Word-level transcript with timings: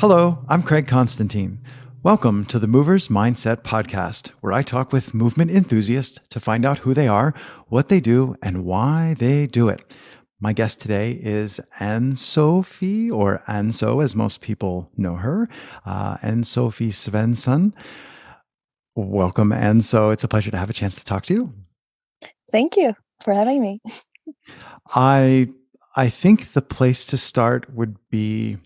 Hello, 0.00 0.38
I'm 0.48 0.62
Craig 0.62 0.86
Constantine. 0.86 1.60
Welcome 2.04 2.44
to 2.44 2.60
the 2.60 2.68
Movers 2.68 3.08
Mindset 3.08 3.62
Podcast, 3.62 4.28
where 4.40 4.52
I 4.52 4.62
talk 4.62 4.92
with 4.92 5.12
movement 5.12 5.50
enthusiasts 5.50 6.20
to 6.30 6.38
find 6.38 6.64
out 6.64 6.78
who 6.78 6.94
they 6.94 7.08
are, 7.08 7.34
what 7.66 7.88
they 7.88 7.98
do, 7.98 8.36
and 8.40 8.64
why 8.64 9.16
they 9.18 9.48
do 9.48 9.68
it. 9.68 9.92
My 10.38 10.52
guest 10.52 10.80
today 10.80 11.18
is 11.20 11.58
AnnSofie, 11.80 13.10
or 13.10 13.42
Anso, 13.48 14.00
as 14.00 14.14
most 14.14 14.40
people 14.40 14.88
know 14.96 15.16
her, 15.16 15.48
uh, 15.84 16.18
AnnSofie 16.18 16.90
Svensson. 16.90 17.72
Welcome, 18.94 19.50
Anso. 19.50 20.12
It's 20.12 20.22
a 20.22 20.28
pleasure 20.28 20.52
to 20.52 20.58
have 20.58 20.70
a 20.70 20.74
chance 20.74 20.94
to 20.94 21.04
talk 21.04 21.24
to 21.24 21.34
you. 21.34 21.52
Thank 22.52 22.76
you 22.76 22.94
for 23.24 23.34
having 23.34 23.60
me. 23.60 23.80
I 24.94 25.48
I 25.96 26.08
think 26.08 26.52
the 26.52 26.62
place 26.62 27.04
to 27.06 27.18
start 27.18 27.74
would 27.74 27.96
be 28.10 28.58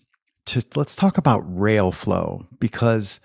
to 0.47 0.63
let's 0.75 0.97
talk 0.97 1.19
about 1.19 1.41
rail 1.47 1.93
flow 1.93 2.47
because 2.59 3.21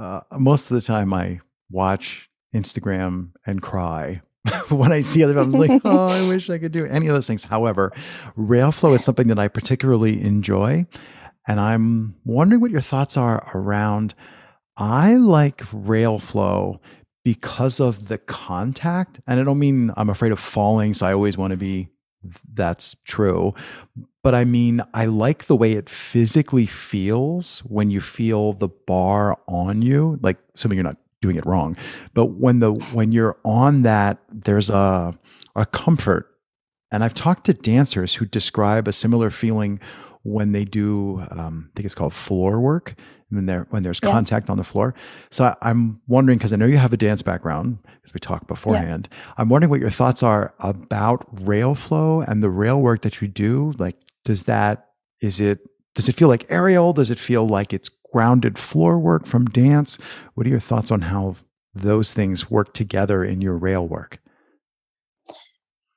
uh, 0.00 0.20
most 0.38 0.70
of 0.70 0.74
the 0.74 0.80
time 0.80 1.12
I 1.12 1.40
watch 1.70 2.30
Instagram 2.54 3.30
and 3.46 3.62
cry 3.62 4.22
when 4.68 4.92
I 4.92 5.00
see 5.00 5.22
other 5.22 5.34
people. 5.34 5.62
I'm 5.62 5.68
like, 5.68 5.82
oh, 5.84 6.06
I 6.06 6.28
wish 6.28 6.50
I 6.50 6.58
could 6.58 6.72
do 6.72 6.86
any 6.86 7.08
of 7.08 7.14
those 7.14 7.26
things. 7.26 7.44
However, 7.44 7.92
rail 8.36 8.72
flow 8.72 8.94
is 8.94 9.04
something 9.04 9.28
that 9.28 9.38
I 9.38 9.48
particularly 9.48 10.20
enjoy, 10.20 10.86
and 11.46 11.60
I'm 11.60 12.16
wondering 12.24 12.60
what 12.60 12.70
your 12.70 12.80
thoughts 12.80 13.16
are 13.16 13.48
around. 13.54 14.14
I 14.76 15.14
like 15.14 15.62
rail 15.72 16.18
flow 16.18 16.80
because 17.24 17.78
of 17.78 18.08
the 18.08 18.18
contact, 18.18 19.20
and 19.26 19.38
I 19.38 19.44
don't 19.44 19.58
mean 19.58 19.92
I'm 19.96 20.10
afraid 20.10 20.32
of 20.32 20.40
falling, 20.40 20.94
so 20.94 21.06
I 21.06 21.12
always 21.12 21.38
want 21.38 21.52
to 21.52 21.56
be 21.56 21.88
that's 22.54 22.96
true. 23.04 23.54
But 24.22 24.34
I 24.34 24.44
mean, 24.44 24.82
I 24.94 25.06
like 25.06 25.46
the 25.46 25.56
way 25.56 25.72
it 25.72 25.90
physically 25.90 26.66
feels 26.66 27.60
when 27.60 27.90
you 27.90 28.00
feel 28.00 28.52
the 28.52 28.68
bar 28.68 29.38
on 29.48 29.82
you, 29.82 30.18
like 30.22 30.38
assuming 30.54 30.76
you're 30.76 30.84
not 30.84 30.98
doing 31.20 31.36
it 31.36 31.46
wrong. 31.46 31.76
But 32.14 32.26
when 32.26 32.60
the 32.60 32.72
when 32.92 33.12
you're 33.12 33.36
on 33.44 33.82
that, 33.82 34.18
there's 34.30 34.70
a 34.70 35.14
a 35.56 35.66
comfort. 35.66 36.28
And 36.90 37.02
I've 37.02 37.14
talked 37.14 37.46
to 37.46 37.54
dancers 37.54 38.14
who 38.14 38.26
describe 38.26 38.86
a 38.86 38.92
similar 38.92 39.30
feeling 39.30 39.80
when 40.24 40.52
they 40.52 40.64
do 40.64 41.24
um, 41.30 41.68
I 41.70 41.76
think 41.76 41.86
it's 41.86 41.94
called 41.94 42.12
floor 42.12 42.60
work 42.60 42.94
when 43.32 43.46
there 43.46 43.66
when 43.70 43.82
there's 43.82 44.00
yeah. 44.02 44.10
contact 44.10 44.50
on 44.50 44.56
the 44.56 44.64
floor. 44.64 44.94
So 45.30 45.56
I, 45.62 45.70
am 45.70 46.00
wondering 46.06 46.38
because 46.38 46.52
I 46.52 46.56
know 46.56 46.66
you 46.66 46.76
have 46.76 46.92
a 46.92 46.96
dance 46.96 47.22
background 47.22 47.78
because 47.82 48.14
we 48.14 48.20
talked 48.20 48.46
beforehand. 48.46 49.08
Yeah. 49.10 49.34
I'm 49.38 49.48
wondering 49.48 49.70
what 49.70 49.80
your 49.80 49.90
thoughts 49.90 50.22
are 50.22 50.54
about 50.60 51.26
rail 51.46 51.74
flow 51.74 52.20
and 52.20 52.42
the 52.42 52.50
rail 52.50 52.80
work 52.80 53.02
that 53.02 53.20
you 53.20 53.28
do. 53.28 53.74
Like, 53.78 53.96
does 54.24 54.44
that 54.44 54.88
is 55.20 55.40
it 55.40 55.60
does 55.94 56.08
it 56.08 56.14
feel 56.14 56.28
like 56.28 56.46
aerial? 56.48 56.92
Does 56.92 57.10
it 57.10 57.18
feel 57.18 57.46
like 57.46 57.72
it's 57.72 57.90
grounded 58.12 58.58
floor 58.58 58.98
work 58.98 59.26
from 59.26 59.46
dance? 59.46 59.98
What 60.34 60.46
are 60.46 60.50
your 60.50 60.60
thoughts 60.60 60.90
on 60.90 61.02
how 61.02 61.36
those 61.74 62.12
things 62.12 62.50
work 62.50 62.74
together 62.74 63.24
in 63.24 63.40
your 63.40 63.56
rail 63.56 63.86
work? 63.86 64.18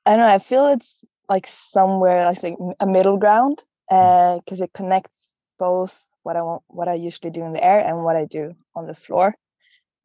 I 0.06 0.10
don't 0.10 0.18
know. 0.20 0.32
I 0.32 0.38
feel 0.38 0.68
it's 0.68 1.04
like 1.28 1.46
somewhere, 1.46 2.26
I 2.26 2.34
think, 2.34 2.58
a 2.80 2.86
middle 2.86 3.16
ground 3.16 3.64
because 3.88 4.58
hmm. 4.58 4.62
uh, 4.62 4.64
it 4.64 4.72
connects 4.72 5.34
both 5.58 6.04
what 6.22 6.36
I 6.36 6.42
want, 6.42 6.62
what 6.66 6.88
I 6.88 6.94
usually 6.94 7.30
do 7.30 7.44
in 7.44 7.52
the 7.52 7.64
air 7.64 7.78
and 7.78 8.04
what 8.04 8.16
I 8.16 8.24
do 8.24 8.54
on 8.74 8.86
the 8.86 8.94
floor. 8.94 9.34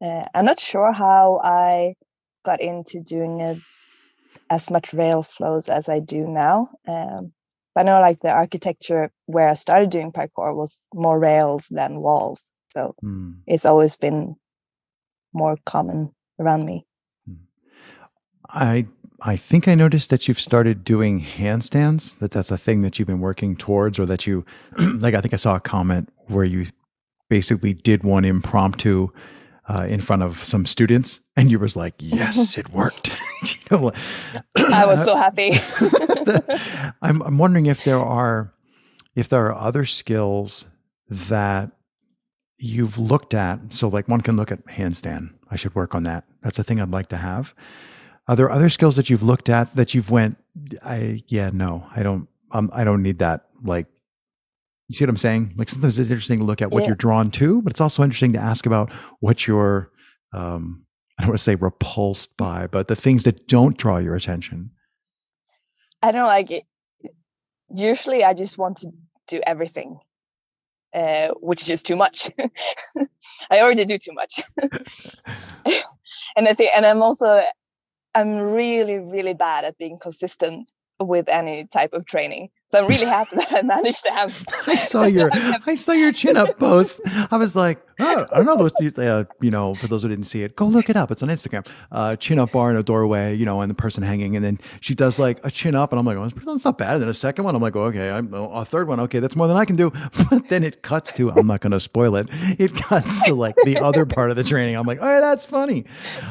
Uh, 0.00 0.24
I'm 0.34 0.44
not 0.44 0.60
sure 0.60 0.92
how 0.92 1.40
I 1.42 1.94
got 2.44 2.60
into 2.60 3.00
doing 3.00 3.40
it 3.40 3.58
as 4.50 4.70
much 4.70 4.92
rail 4.92 5.22
flows 5.22 5.68
as 5.68 5.88
I 5.88 6.00
do 6.00 6.26
now. 6.26 6.70
Um, 6.86 7.32
but 7.74 7.82
I 7.82 7.84
know 7.84 8.00
like 8.00 8.20
the 8.20 8.30
architecture 8.30 9.10
where 9.26 9.48
I 9.48 9.54
started 9.54 9.90
doing 9.90 10.12
parkour 10.12 10.54
was 10.54 10.86
more 10.92 11.18
rails 11.18 11.66
than 11.70 12.00
walls. 12.00 12.50
So 12.70 12.94
mm. 13.02 13.36
it's 13.46 13.64
always 13.64 13.96
been 13.96 14.36
more 15.32 15.56
common 15.64 16.12
around 16.38 16.64
me. 16.64 16.86
Hmm. 17.26 17.44
I 18.48 18.86
I 19.24 19.36
think 19.36 19.68
I 19.68 19.76
noticed 19.76 20.10
that 20.10 20.26
you've 20.26 20.40
started 20.40 20.82
doing 20.82 21.20
handstands, 21.20 22.18
that 22.18 22.32
that's 22.32 22.50
a 22.50 22.58
thing 22.58 22.82
that 22.82 22.98
you've 22.98 23.06
been 23.06 23.20
working 23.20 23.56
towards, 23.56 23.98
or 23.98 24.06
that 24.06 24.26
you, 24.26 24.44
like, 24.78 25.14
I 25.14 25.20
think 25.20 25.32
I 25.32 25.36
saw 25.36 25.54
a 25.54 25.60
comment 25.60 26.12
where 26.26 26.44
you 26.44 26.66
basically 27.28 27.72
did 27.72 28.02
one 28.02 28.24
impromptu 28.24 29.08
uh, 29.68 29.86
in 29.88 30.00
front 30.00 30.22
of 30.22 30.44
some 30.44 30.66
students, 30.66 31.20
and 31.36 31.50
you 31.52 31.58
was 31.58 31.76
like, 31.76 31.94
"Yes, 31.98 32.58
it 32.58 32.70
worked." 32.70 33.10
you 33.44 33.58
know, 33.70 33.92
I 34.56 34.86
was 34.86 35.04
so 35.04 35.14
happy. 35.24 35.52
I'm, 37.02 37.22
I'm 37.22 37.38
wondering 37.38 37.66
if 37.66 37.84
there 37.84 38.00
are, 38.00 38.52
if 39.14 39.28
there 39.28 39.46
are 39.46 39.54
other 39.54 39.84
skills 39.84 40.66
that 41.08 41.70
you've 42.58 42.98
looked 42.98 43.34
at. 43.34 43.72
So, 43.72 43.88
like, 43.88 44.08
one 44.08 44.20
can 44.20 44.36
look 44.36 44.50
at 44.50 44.66
handstand. 44.66 45.30
I 45.48 45.56
should 45.56 45.74
work 45.76 45.94
on 45.94 46.02
that. 46.04 46.24
That's 46.42 46.58
a 46.58 46.64
thing 46.64 46.80
I'd 46.80 46.90
like 46.90 47.08
to 47.10 47.16
have. 47.16 47.54
Are 48.28 48.36
there 48.36 48.50
other 48.50 48.68
skills 48.68 48.96
that 48.96 49.10
you've 49.10 49.22
looked 49.22 49.48
at 49.48 49.74
that 49.74 49.94
you've 49.94 50.10
went, 50.10 50.36
I 50.84 51.22
yeah, 51.26 51.50
no, 51.52 51.86
I 51.94 52.02
don't, 52.02 52.28
um, 52.52 52.70
I 52.72 52.84
don't 52.84 53.02
need 53.02 53.18
that. 53.18 53.46
Like, 53.64 53.86
you 54.88 54.96
see 54.96 55.04
what 55.04 55.10
I'm 55.10 55.16
saying? 55.16 55.54
Like 55.56 55.68
sometimes 55.68 55.98
it's 55.98 56.10
interesting 56.10 56.38
to 56.38 56.44
look 56.44 56.62
at 56.62 56.70
what 56.70 56.82
yeah. 56.82 56.88
you're 56.88 56.96
drawn 56.96 57.30
to, 57.32 57.62
but 57.62 57.72
it's 57.72 57.80
also 57.80 58.02
interesting 58.02 58.32
to 58.34 58.38
ask 58.38 58.66
about 58.66 58.92
what 59.20 59.46
you're, 59.46 59.90
um, 60.32 60.84
I 61.18 61.22
don't 61.22 61.30
want 61.30 61.38
to 61.38 61.44
say 61.44 61.54
repulsed 61.54 62.36
by, 62.36 62.66
but 62.66 62.88
the 62.88 62.96
things 62.96 63.24
that 63.24 63.48
don't 63.48 63.76
draw 63.76 63.98
your 63.98 64.14
attention. 64.14 64.70
I 66.02 66.10
don't 66.10 66.26
like 66.26 66.50
it. 66.50 66.64
Usually, 67.74 68.24
I 68.24 68.34
just 68.34 68.58
want 68.58 68.78
to 68.78 68.90
do 69.28 69.40
everything, 69.46 69.98
uh, 70.92 71.28
which 71.40 71.62
is 71.62 71.68
just 71.68 71.86
too 71.86 71.96
much. 71.96 72.30
I 73.50 73.60
already 73.60 73.84
do 73.84 73.98
too 73.98 74.12
much, 74.12 74.42
and 76.36 76.48
I 76.48 76.52
think, 76.54 76.72
and 76.76 76.84
I'm 76.84 77.02
also 77.02 77.42
I'm 78.14 78.38
really, 78.38 78.98
really 78.98 79.34
bad 79.34 79.64
at 79.64 79.78
being 79.78 79.98
consistent 79.98 80.70
with 81.00 81.28
any 81.28 81.66
type 81.66 81.92
of 81.92 82.06
training. 82.06 82.50
So 82.72 82.78
I'm 82.82 82.88
really 82.88 83.04
happy 83.04 83.36
that 83.36 83.52
I 83.52 83.60
managed 83.60 84.02
to 84.06 84.12
have. 84.12 84.44
I 84.66 84.76
saw 84.76 85.04
your 85.04 85.28
I 85.34 85.74
saw 85.74 85.92
your 85.92 86.10
chin 86.10 86.38
up 86.38 86.58
post. 86.58 87.02
I 87.30 87.36
was 87.36 87.54
like, 87.54 87.86
oh, 88.00 88.26
I 88.32 88.36
don't 88.36 88.46
know 88.46 88.56
those. 88.56 88.98
Uh, 88.98 89.24
you 89.42 89.50
know, 89.50 89.74
for 89.74 89.88
those 89.88 90.02
who 90.02 90.08
didn't 90.08 90.24
see 90.24 90.42
it, 90.42 90.56
go 90.56 90.64
look 90.64 90.88
it 90.88 90.96
up. 90.96 91.10
It's 91.10 91.22
on 91.22 91.28
Instagram. 91.28 91.68
Uh, 91.90 92.16
chin 92.16 92.38
up 92.38 92.52
bar 92.52 92.70
in 92.70 92.76
a 92.78 92.82
doorway, 92.82 93.34
you 93.34 93.44
know, 93.44 93.60
and 93.60 93.70
the 93.70 93.74
person 93.74 94.02
hanging, 94.02 94.36
and 94.36 94.44
then 94.44 94.58
she 94.80 94.94
does 94.94 95.18
like 95.18 95.38
a 95.44 95.50
chin 95.50 95.74
up, 95.74 95.92
and 95.92 95.98
I'm 95.98 96.06
like, 96.06 96.16
oh, 96.16 96.26
that's 96.26 96.64
not 96.64 96.78
bad. 96.78 96.94
And 96.94 97.02
then 97.02 97.08
a 97.10 97.14
second 97.14 97.44
one, 97.44 97.54
I'm 97.54 97.60
like, 97.60 97.76
oh, 97.76 97.84
okay, 97.84 98.10
I'm 98.10 98.32
oh, 98.32 98.50
a 98.52 98.64
third 98.64 98.88
one, 98.88 99.00
okay, 99.00 99.18
that's 99.18 99.36
more 99.36 99.48
than 99.48 99.58
I 99.58 99.66
can 99.66 99.76
do. 99.76 99.92
But 100.30 100.48
then 100.48 100.64
it 100.64 100.82
cuts 100.82 101.12
to, 101.14 101.30
I'm 101.30 101.46
not 101.46 101.60
going 101.60 101.72
to 101.72 101.80
spoil 101.80 102.16
it. 102.16 102.28
It 102.58 102.74
cuts 102.74 103.26
to 103.26 103.34
like 103.34 103.56
the 103.64 103.76
other 103.78 104.06
part 104.06 104.30
of 104.30 104.36
the 104.36 104.44
training. 104.44 104.76
I'm 104.76 104.86
like, 104.86 105.00
oh, 105.02 105.20
that's 105.20 105.44
funny. 105.44 105.84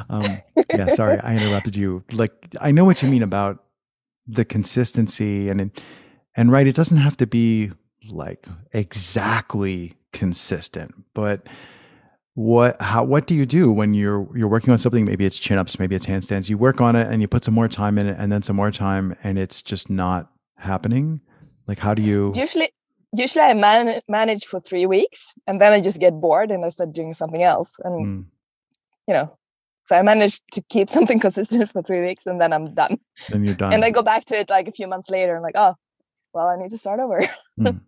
Um, 0.10 0.26
yeah, 0.74 0.88
sorry, 0.96 1.20
I 1.20 1.36
interrupted 1.36 1.76
you. 1.76 2.04
Like, 2.12 2.32
I 2.60 2.72
know 2.72 2.84
what 2.84 3.04
you 3.04 3.10
mean 3.10 3.22
about 3.22 3.64
the 4.26 4.44
consistency 4.44 5.48
and. 5.48 5.62
It, 5.62 5.82
and 6.36 6.52
right, 6.52 6.68
it 6.68 6.76
doesn't 6.76 6.98
have 6.98 7.18
to 7.18 7.28
be 7.28 7.72
like 8.10 8.48
exactly 8.74 9.96
consistent, 10.14 10.94
but 11.14 11.48
what 12.34 12.82
how 12.82 13.04
what 13.04 13.28
do 13.28 13.36
you 13.36 13.46
do 13.46 13.72
when 13.72 13.94
you're 13.94 14.28
you're 14.36 14.48
working 14.48 14.72
on 14.72 14.80
something? 14.80 15.06
Maybe 15.06 15.26
it's 15.26 15.38
chin 15.38 15.58
ups 15.58 15.80
maybe 15.80 15.96
it's 15.96 16.06
handstands. 16.06 16.50
You 16.50 16.58
work 16.58 16.80
on 16.80 16.96
it 16.96 17.08
and 17.08 17.22
you 17.22 17.28
put 17.28 17.44
some 17.44 17.54
more 17.54 17.68
time 17.68 17.98
in 17.98 18.08
it 18.08 18.16
and 18.18 18.32
then 18.32 18.42
some 18.42 18.56
more 18.56 18.72
time 18.72 19.16
and 19.24 19.38
it's 19.38 19.62
just 19.62 19.90
not 19.90 20.32
happening? 20.56 21.22
Like 21.68 21.80
how 21.80 21.94
do 21.94 22.02
you 22.02 22.32
usually 22.36 22.70
usually 23.16 23.44
i 23.44 23.54
man- 23.54 24.02
manage 24.08 24.46
for 24.46 24.60
three 24.60 24.86
weeks 24.86 25.34
and 25.48 25.60
then 25.60 25.74
i 25.74 25.82
just 25.82 26.00
get 26.00 26.14
bored 26.14 26.52
and 26.52 26.64
i 26.64 26.70
start 26.70 26.94
doing 26.94 27.14
something 27.14 27.44
else 27.44 27.80
and 27.84 28.06
mm. 28.06 28.26
you 29.08 29.14
know 29.14 29.38
so 29.84 29.96
i 29.96 30.02
managed 30.02 30.42
to 30.54 30.62
keep 30.70 30.90
something 30.98 31.20
consistent 31.20 31.70
for 31.72 31.82
three 31.82 32.02
weeks 32.02 32.26
and 32.26 32.40
then 32.40 32.54
i'm 32.54 32.74
done. 32.74 33.00
Then 33.30 33.46
you're 33.46 33.56
done 33.56 33.74
and 33.74 33.84
i 33.84 33.90
go 33.90 34.02
back 34.02 34.26
to 34.26 34.40
it 34.40 34.50
like 34.50 34.68
a 34.68 34.72
few 34.72 34.88
months 34.88 35.10
later 35.10 35.34
and 35.34 35.44
like 35.44 35.56
oh 35.56 35.76
well, 36.34 36.48
I 36.48 36.58
need 36.58 36.72
to 36.72 36.78
start 36.78 37.00
over. 37.00 37.22
mm. 37.60 37.82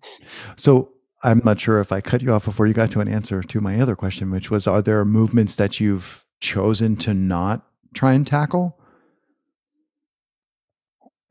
So 0.55 0.89
I'm 1.23 1.41
not 1.43 1.59
sure 1.59 1.79
if 1.79 1.91
I 1.91 2.01
cut 2.01 2.21
you 2.21 2.33
off 2.33 2.45
before 2.45 2.67
you 2.67 2.73
got 2.73 2.91
to 2.91 2.99
an 2.99 3.07
answer 3.07 3.41
to 3.41 3.61
my 3.61 3.79
other 3.79 3.95
question, 3.95 4.31
which 4.31 4.51
was 4.51 4.67
Are 4.67 4.81
there 4.81 5.03
movements 5.05 5.55
that 5.55 5.79
you've 5.79 6.25
chosen 6.39 6.97
to 6.97 7.13
not 7.13 7.65
try 7.93 8.13
and 8.13 8.27
tackle? 8.27 8.77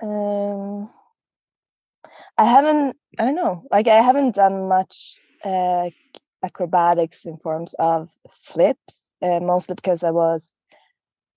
Um, 0.03 0.91
I 2.37 2.45
haven't, 2.47 2.97
I 3.19 3.25
don't 3.25 3.37
know, 3.37 3.65
like 3.71 3.87
I 3.87 3.97
haven't 3.97 4.35
done 4.35 4.69
much 4.69 5.19
uh, 5.45 5.91
acrobatics 6.43 7.25
in 7.27 7.37
forms 7.37 7.75
of 7.75 8.09
flips, 8.31 9.13
uh, 9.21 9.41
mostly 9.41 9.75
because 9.75 10.03
I 10.03 10.11
was, 10.11 10.53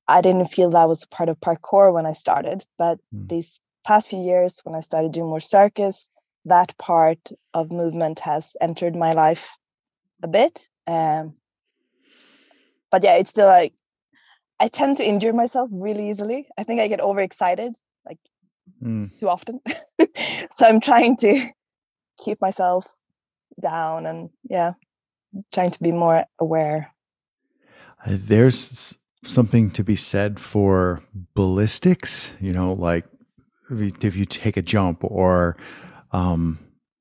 I 0.08 0.22
didn't 0.22 0.48
feel 0.48 0.72
that 0.72 0.88
was 0.88 1.06
part 1.06 1.30
of 1.30 1.40
parkour 1.40 1.94
when 1.94 2.06
I 2.06 2.14
started. 2.14 2.66
But 2.78 3.00
mm. 3.14 3.30
these 3.30 3.60
past 3.86 4.10
few 4.10 4.22
years 4.22 4.60
when 4.64 4.76
I 4.76 4.82
started 4.82 5.12
doing 5.12 5.30
more 5.30 5.40
circus, 5.40 6.10
that 6.46 6.78
part 6.78 7.32
of 7.54 7.72
movement 7.72 8.20
has 8.22 8.56
entered 8.60 8.96
my 8.96 9.14
life 9.14 9.56
a 10.24 10.28
bit. 10.28 10.68
Um, 10.88 11.36
but 12.92 13.04
yeah, 13.04 13.16
it's 13.16 13.30
still 13.30 13.48
like 13.48 13.74
I 14.60 14.68
tend 14.68 14.98
to 14.98 15.08
injure 15.08 15.34
myself 15.34 15.70
really 15.72 16.10
easily. 16.10 16.48
I 16.58 16.64
think 16.64 16.80
I 16.80 16.88
get 16.88 17.02
overexcited 17.02 17.74
like 18.06 18.20
mm. 18.82 19.18
too 19.20 19.30
often. 19.30 19.60
so 20.52 20.66
I'm 20.66 20.80
trying 20.80 21.18
to 21.18 21.48
keep 22.24 22.40
myself 22.42 22.88
down 23.62 24.06
and 24.06 24.30
yeah, 24.50 24.74
trying 25.54 25.72
to 25.72 25.84
be 25.84 25.92
more 25.92 26.26
aware. 26.40 26.94
Uh, 28.06 28.18
there's 28.18 28.98
something 29.24 29.72
to 29.72 29.84
be 29.84 29.96
said 29.96 30.40
for 30.40 31.02
ballistics, 31.34 32.34
you 32.40 32.54
know, 32.54 32.74
like 32.74 33.06
if 33.70 34.16
you 34.16 34.26
take 34.26 34.58
a 34.58 34.62
jump 34.62 35.04
or 35.04 35.58
um 36.12 36.60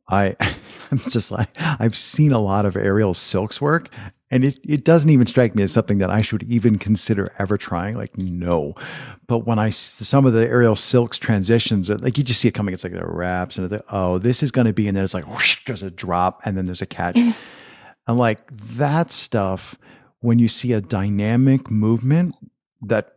I 0.08 0.36
I'm 0.90 0.98
just 0.98 1.30
like 1.30 1.48
I've 1.58 1.96
seen 1.96 2.32
a 2.32 2.40
lot 2.40 2.66
of 2.66 2.76
aerial 2.76 3.14
silks 3.14 3.60
work 3.60 3.88
and 4.34 4.44
it, 4.44 4.58
it 4.64 4.84
doesn't 4.84 5.10
even 5.10 5.28
strike 5.28 5.54
me 5.54 5.62
as 5.62 5.70
something 5.70 5.98
that 5.98 6.10
I 6.10 6.20
should 6.20 6.42
even 6.42 6.76
consider 6.76 7.32
ever 7.38 7.56
trying. 7.56 7.96
Like, 7.96 8.18
no. 8.18 8.74
But 9.28 9.46
when 9.46 9.60
I 9.60 9.70
some 9.70 10.26
of 10.26 10.32
the 10.32 10.44
aerial 10.48 10.74
silks 10.74 11.18
transitions, 11.18 11.88
like 11.88 12.18
you 12.18 12.24
just 12.24 12.40
see 12.40 12.48
it 12.48 12.54
coming, 12.54 12.74
it's 12.74 12.82
like 12.82 12.94
the 12.94 13.06
wraps 13.06 13.56
and 13.56 13.70
the, 13.70 13.84
oh, 13.90 14.18
this 14.18 14.42
is 14.42 14.50
going 14.50 14.66
to 14.66 14.72
be, 14.72 14.88
and 14.88 14.96
then 14.96 15.04
it's 15.04 15.14
like 15.14 15.28
whoosh, 15.28 15.64
there's 15.66 15.84
a 15.84 15.90
drop 15.90 16.40
and 16.44 16.58
then 16.58 16.64
there's 16.64 16.82
a 16.82 16.86
catch. 16.86 17.16
and 17.16 18.18
like 18.18 18.40
that 18.76 19.12
stuff, 19.12 19.76
when 20.18 20.40
you 20.40 20.48
see 20.48 20.72
a 20.72 20.80
dynamic 20.80 21.70
movement 21.70 22.34
that 22.82 23.13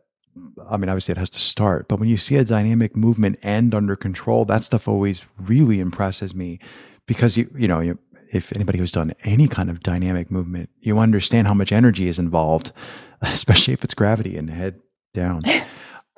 I 0.70 0.78
mean, 0.78 0.90
obviously 0.90 1.14
it 1.14 1.18
has 1.18 1.30
to 1.32 1.40
start, 1.40 1.88
but 1.88 2.00
when 2.00 2.10
you 2.10 2.18
see 2.18 2.36
a 2.36 2.44
dynamic 2.44 2.96
movement 2.96 3.40
end 3.44 3.74
under 3.74 3.96
control, 3.96 4.46
that 4.46 4.64
stuff 4.64 4.88
always 4.88 5.24
really 5.40 5.80
impresses 5.80 6.36
me 6.36 6.60
because 7.06 7.38
you, 7.38 7.50
you 7.56 7.68
know, 7.68 7.80
you, 7.80 8.00
if 8.32 8.54
anybody 8.54 8.80
who's 8.80 8.92
done 8.92 9.14
any 9.24 9.48
kind 9.48 9.70
of 9.70 9.82
dynamic 9.82 10.30
movement, 10.30 10.70
you 10.82 11.00
understand 11.00 11.48
how 11.48 11.54
much 11.54 11.72
energy 11.72 12.08
is 12.08 12.20
involved, 12.20 12.72
especially 13.22 13.74
if 13.74 13.84
it's 13.84 13.94
gravity 13.94 14.38
and 14.38 14.50
head 14.50 14.80
down. 15.14 15.42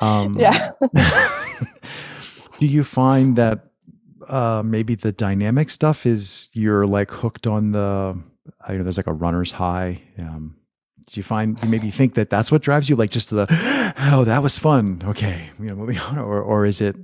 Um, 0.01 0.39
yeah. 0.39 0.71
do 2.57 2.66
you 2.66 2.86
find 2.86 3.36
that 3.36 3.66
uh, 4.30 4.62
maybe 4.66 4.95
the 4.95 5.12
dynamic 5.12 5.69
stuff 5.69 6.06
is 6.06 6.48
you're 6.54 6.88
like 6.88 7.12
hooked 7.12 7.48
on 7.48 7.74
the, 7.74 8.18
you 8.69 8.77
know 8.77 8.83
there's 8.83 8.95
like 8.98 9.07
a 9.07 9.13
runner's 9.13 9.51
high. 9.51 10.01
Um, 10.18 10.56
do 11.06 11.19
you 11.19 11.24
find 11.24 11.60
maybe 11.69 11.88
you 11.88 11.92
think 11.92 12.13
that 12.13 12.30
that's 12.30 12.51
what 12.51 12.62
drives 12.62 12.88
you 12.88 12.95
like 12.95 13.10
just 13.10 13.30
to 13.30 13.36
the 13.36 13.45
oh 13.99 14.23
that 14.23 14.41
was 14.41 14.57
fun 14.57 15.01
okay 15.05 15.49
you 15.59 15.65
know 15.65 15.75
moving 15.75 15.99
on 16.07 16.17
or 16.17 16.41
or 16.41 16.65
is 16.65 16.81
it 16.81 16.95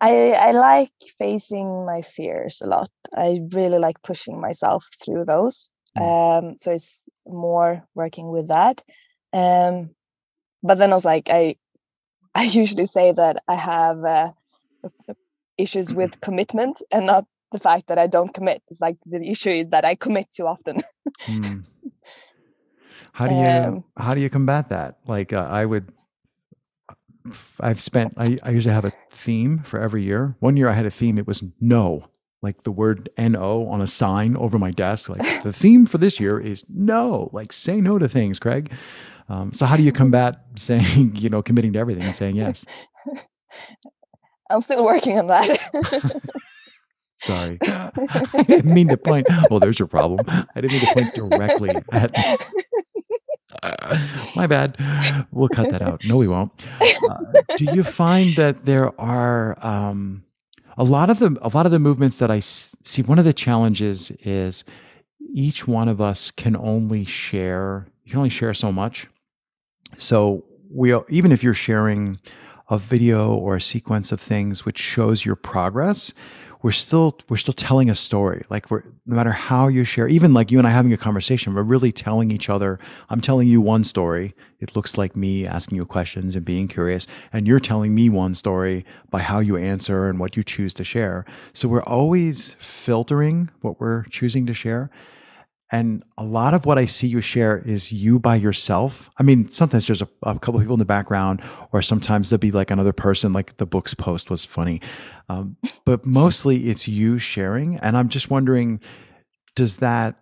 I 0.00 0.32
I 0.32 0.50
like 0.52 0.92
facing 1.18 1.86
my 1.86 2.02
fears 2.02 2.60
a 2.60 2.66
lot. 2.66 2.90
I 3.16 3.40
really 3.52 3.78
like 3.78 4.02
pushing 4.02 4.40
myself 4.40 4.86
through 5.02 5.24
those. 5.24 5.70
Mm. 5.96 6.02
Um, 6.02 6.56
so 6.58 6.72
it's 6.72 7.04
more 7.26 7.86
working 7.94 8.28
with 8.28 8.48
that. 8.48 8.82
Um, 9.32 9.90
but 10.62 10.78
then 10.78 10.92
I 10.92 10.94
was 10.94 11.04
like, 11.04 11.28
I 11.30 11.56
I 12.34 12.44
usually 12.44 12.86
say 12.86 13.12
that 13.12 13.42
I 13.46 13.54
have 13.54 14.04
uh, 14.04 14.32
issues 15.56 15.94
with 15.94 16.20
commitment 16.26 16.82
and 16.90 17.06
not 17.06 17.24
the 17.52 17.60
fact 17.60 17.86
that 17.86 17.98
I 17.98 18.08
don't 18.08 18.34
commit. 18.34 18.62
It's 18.68 18.80
like 18.80 18.96
the 19.06 19.22
issue 19.22 19.50
is 19.50 19.68
that 19.70 19.84
I 19.84 19.94
commit 19.94 20.26
too 20.32 20.46
often. 20.46 20.78
mm. 21.20 21.64
How 23.14 23.28
do 23.28 23.34
you 23.34 23.40
um, 23.40 23.84
how 23.96 24.12
do 24.12 24.20
you 24.20 24.28
combat 24.28 24.70
that? 24.70 24.98
Like 25.06 25.32
uh, 25.32 25.46
I 25.48 25.64
would 25.64 25.92
I've 27.60 27.80
spent, 27.80 28.14
I, 28.16 28.38
I 28.42 28.50
usually 28.50 28.74
have 28.74 28.84
a 28.84 28.92
theme 29.10 29.60
for 29.60 29.80
every 29.80 30.02
year. 30.02 30.36
One 30.40 30.56
year 30.56 30.68
I 30.68 30.72
had 30.72 30.84
a 30.84 30.90
theme, 30.90 31.16
it 31.16 31.26
was 31.26 31.42
no, 31.60 32.08
like 32.42 32.64
the 32.64 32.70
word 32.70 33.08
no 33.18 33.66
on 33.68 33.80
a 33.80 33.86
sign 33.86 34.36
over 34.36 34.58
my 34.58 34.70
desk. 34.70 35.08
Like 35.08 35.42
the 35.42 35.52
theme 35.54 35.86
for 35.86 35.98
this 35.98 36.20
year 36.20 36.38
is 36.38 36.64
no, 36.68 37.30
like 37.32 37.52
say 37.52 37.80
no 37.80 37.98
to 37.98 38.08
things, 38.08 38.38
Craig. 38.38 38.72
Um, 39.28 39.54
so 39.54 39.64
how 39.64 39.76
do 39.76 39.82
you 39.82 39.92
combat 39.92 40.44
saying, 40.56 41.12
you 41.16 41.30
know, 41.30 41.40
committing 41.40 41.72
to 41.74 41.78
everything 41.78 42.02
and 42.02 42.14
saying 42.14 42.36
yes? 42.36 42.66
I'm 44.50 44.60
still 44.60 44.84
working 44.84 45.18
on 45.18 45.28
that. 45.28 46.20
Sorry. 47.16 47.58
I 47.62 48.44
didn't 48.46 48.74
mean 48.74 48.88
to 48.88 48.98
point. 48.98 49.26
Oh, 49.50 49.58
there's 49.58 49.78
your 49.78 49.88
problem. 49.88 50.20
I 50.28 50.60
didn't 50.60 50.72
mean 50.72 50.80
to 50.80 50.94
point 50.94 51.14
directly 51.14 51.70
at 51.92 52.12
my 54.36 54.46
bad. 54.46 54.76
We'll 55.30 55.48
cut 55.48 55.70
that 55.70 55.82
out. 55.82 56.04
No, 56.06 56.16
we 56.16 56.28
won't. 56.28 56.52
Uh, 56.80 57.18
do 57.56 57.64
you 57.66 57.82
find 57.82 58.34
that 58.36 58.64
there 58.64 58.98
are 59.00 59.56
um, 59.64 60.24
a 60.76 60.84
lot 60.84 61.10
of 61.10 61.18
the 61.18 61.36
a 61.42 61.48
lot 61.48 61.66
of 61.66 61.72
the 61.72 61.78
movements 61.78 62.18
that 62.18 62.30
I 62.30 62.40
see? 62.40 63.02
One 63.02 63.18
of 63.18 63.24
the 63.24 63.32
challenges 63.32 64.10
is 64.20 64.64
each 65.32 65.66
one 65.66 65.88
of 65.88 66.00
us 66.00 66.30
can 66.30 66.56
only 66.56 67.04
share. 67.04 67.86
You 68.04 68.10
can 68.10 68.18
only 68.18 68.30
share 68.30 68.54
so 68.54 68.72
much. 68.72 69.06
So 69.98 70.44
we 70.70 70.94
even 71.08 71.32
if 71.32 71.42
you're 71.42 71.54
sharing 71.54 72.18
a 72.70 72.78
video 72.78 73.34
or 73.34 73.56
a 73.56 73.60
sequence 73.60 74.10
of 74.10 74.20
things 74.20 74.64
which 74.64 74.78
shows 74.78 75.24
your 75.24 75.36
progress 75.36 76.12
we're 76.64 76.72
still 76.72 77.14
we're 77.28 77.36
still 77.36 77.52
telling 77.52 77.90
a 77.90 77.94
story. 77.94 78.42
Like 78.48 78.70
we're 78.70 78.84
no 79.04 79.14
matter 79.16 79.32
how 79.32 79.68
you 79.68 79.84
share 79.84 80.08
even 80.08 80.32
like 80.32 80.50
you 80.50 80.56
and 80.56 80.66
i 80.66 80.70
having 80.70 80.94
a 80.94 80.96
conversation 80.96 81.52
we're 81.52 81.62
really 81.62 81.92
telling 81.92 82.30
each 82.30 82.48
other 82.48 82.78
i'm 83.10 83.20
telling 83.20 83.46
you 83.46 83.60
one 83.60 83.84
story. 83.84 84.34
It 84.60 84.74
looks 84.74 84.96
like 84.96 85.14
me 85.14 85.46
asking 85.46 85.76
you 85.76 85.84
questions 85.84 86.34
and 86.34 86.42
being 86.42 86.66
curious 86.66 87.06
and 87.34 87.46
you're 87.46 87.60
telling 87.60 87.94
me 87.94 88.08
one 88.08 88.34
story 88.34 88.86
by 89.10 89.20
how 89.20 89.40
you 89.40 89.58
answer 89.58 90.08
and 90.08 90.18
what 90.18 90.38
you 90.38 90.42
choose 90.42 90.72
to 90.74 90.84
share. 90.84 91.26
So 91.52 91.68
we're 91.68 91.82
always 91.82 92.56
filtering 92.58 93.50
what 93.60 93.78
we're 93.78 94.04
choosing 94.04 94.46
to 94.46 94.54
share 94.54 94.90
and 95.72 96.04
a 96.18 96.24
lot 96.24 96.54
of 96.54 96.66
what 96.66 96.78
I 96.78 96.84
see 96.84 97.06
you 97.06 97.20
share 97.20 97.58
is 97.58 97.92
you 97.92 98.18
by 98.18 98.36
yourself. 98.36 99.10
I 99.18 99.22
mean, 99.22 99.48
sometimes 99.48 99.86
there's 99.86 100.02
a, 100.02 100.08
a 100.22 100.38
couple 100.38 100.60
people 100.60 100.74
in 100.74 100.78
the 100.78 100.84
background, 100.84 101.42
or 101.72 101.82
sometimes 101.82 102.30
there'll 102.30 102.38
be 102.38 102.50
like 102.50 102.70
another 102.70 102.92
person, 102.92 103.32
like 103.32 103.56
the 103.56 103.66
books 103.66 103.94
post 103.94 104.30
was 104.30 104.44
funny. 104.44 104.80
Um, 105.28 105.56
but 105.84 106.04
mostly 106.04 106.68
it's 106.68 106.86
you 106.86 107.18
sharing. 107.18 107.78
And 107.78 107.96
I'm 107.96 108.08
just 108.08 108.30
wondering, 108.30 108.80
does 109.56 109.78
that, 109.78 110.16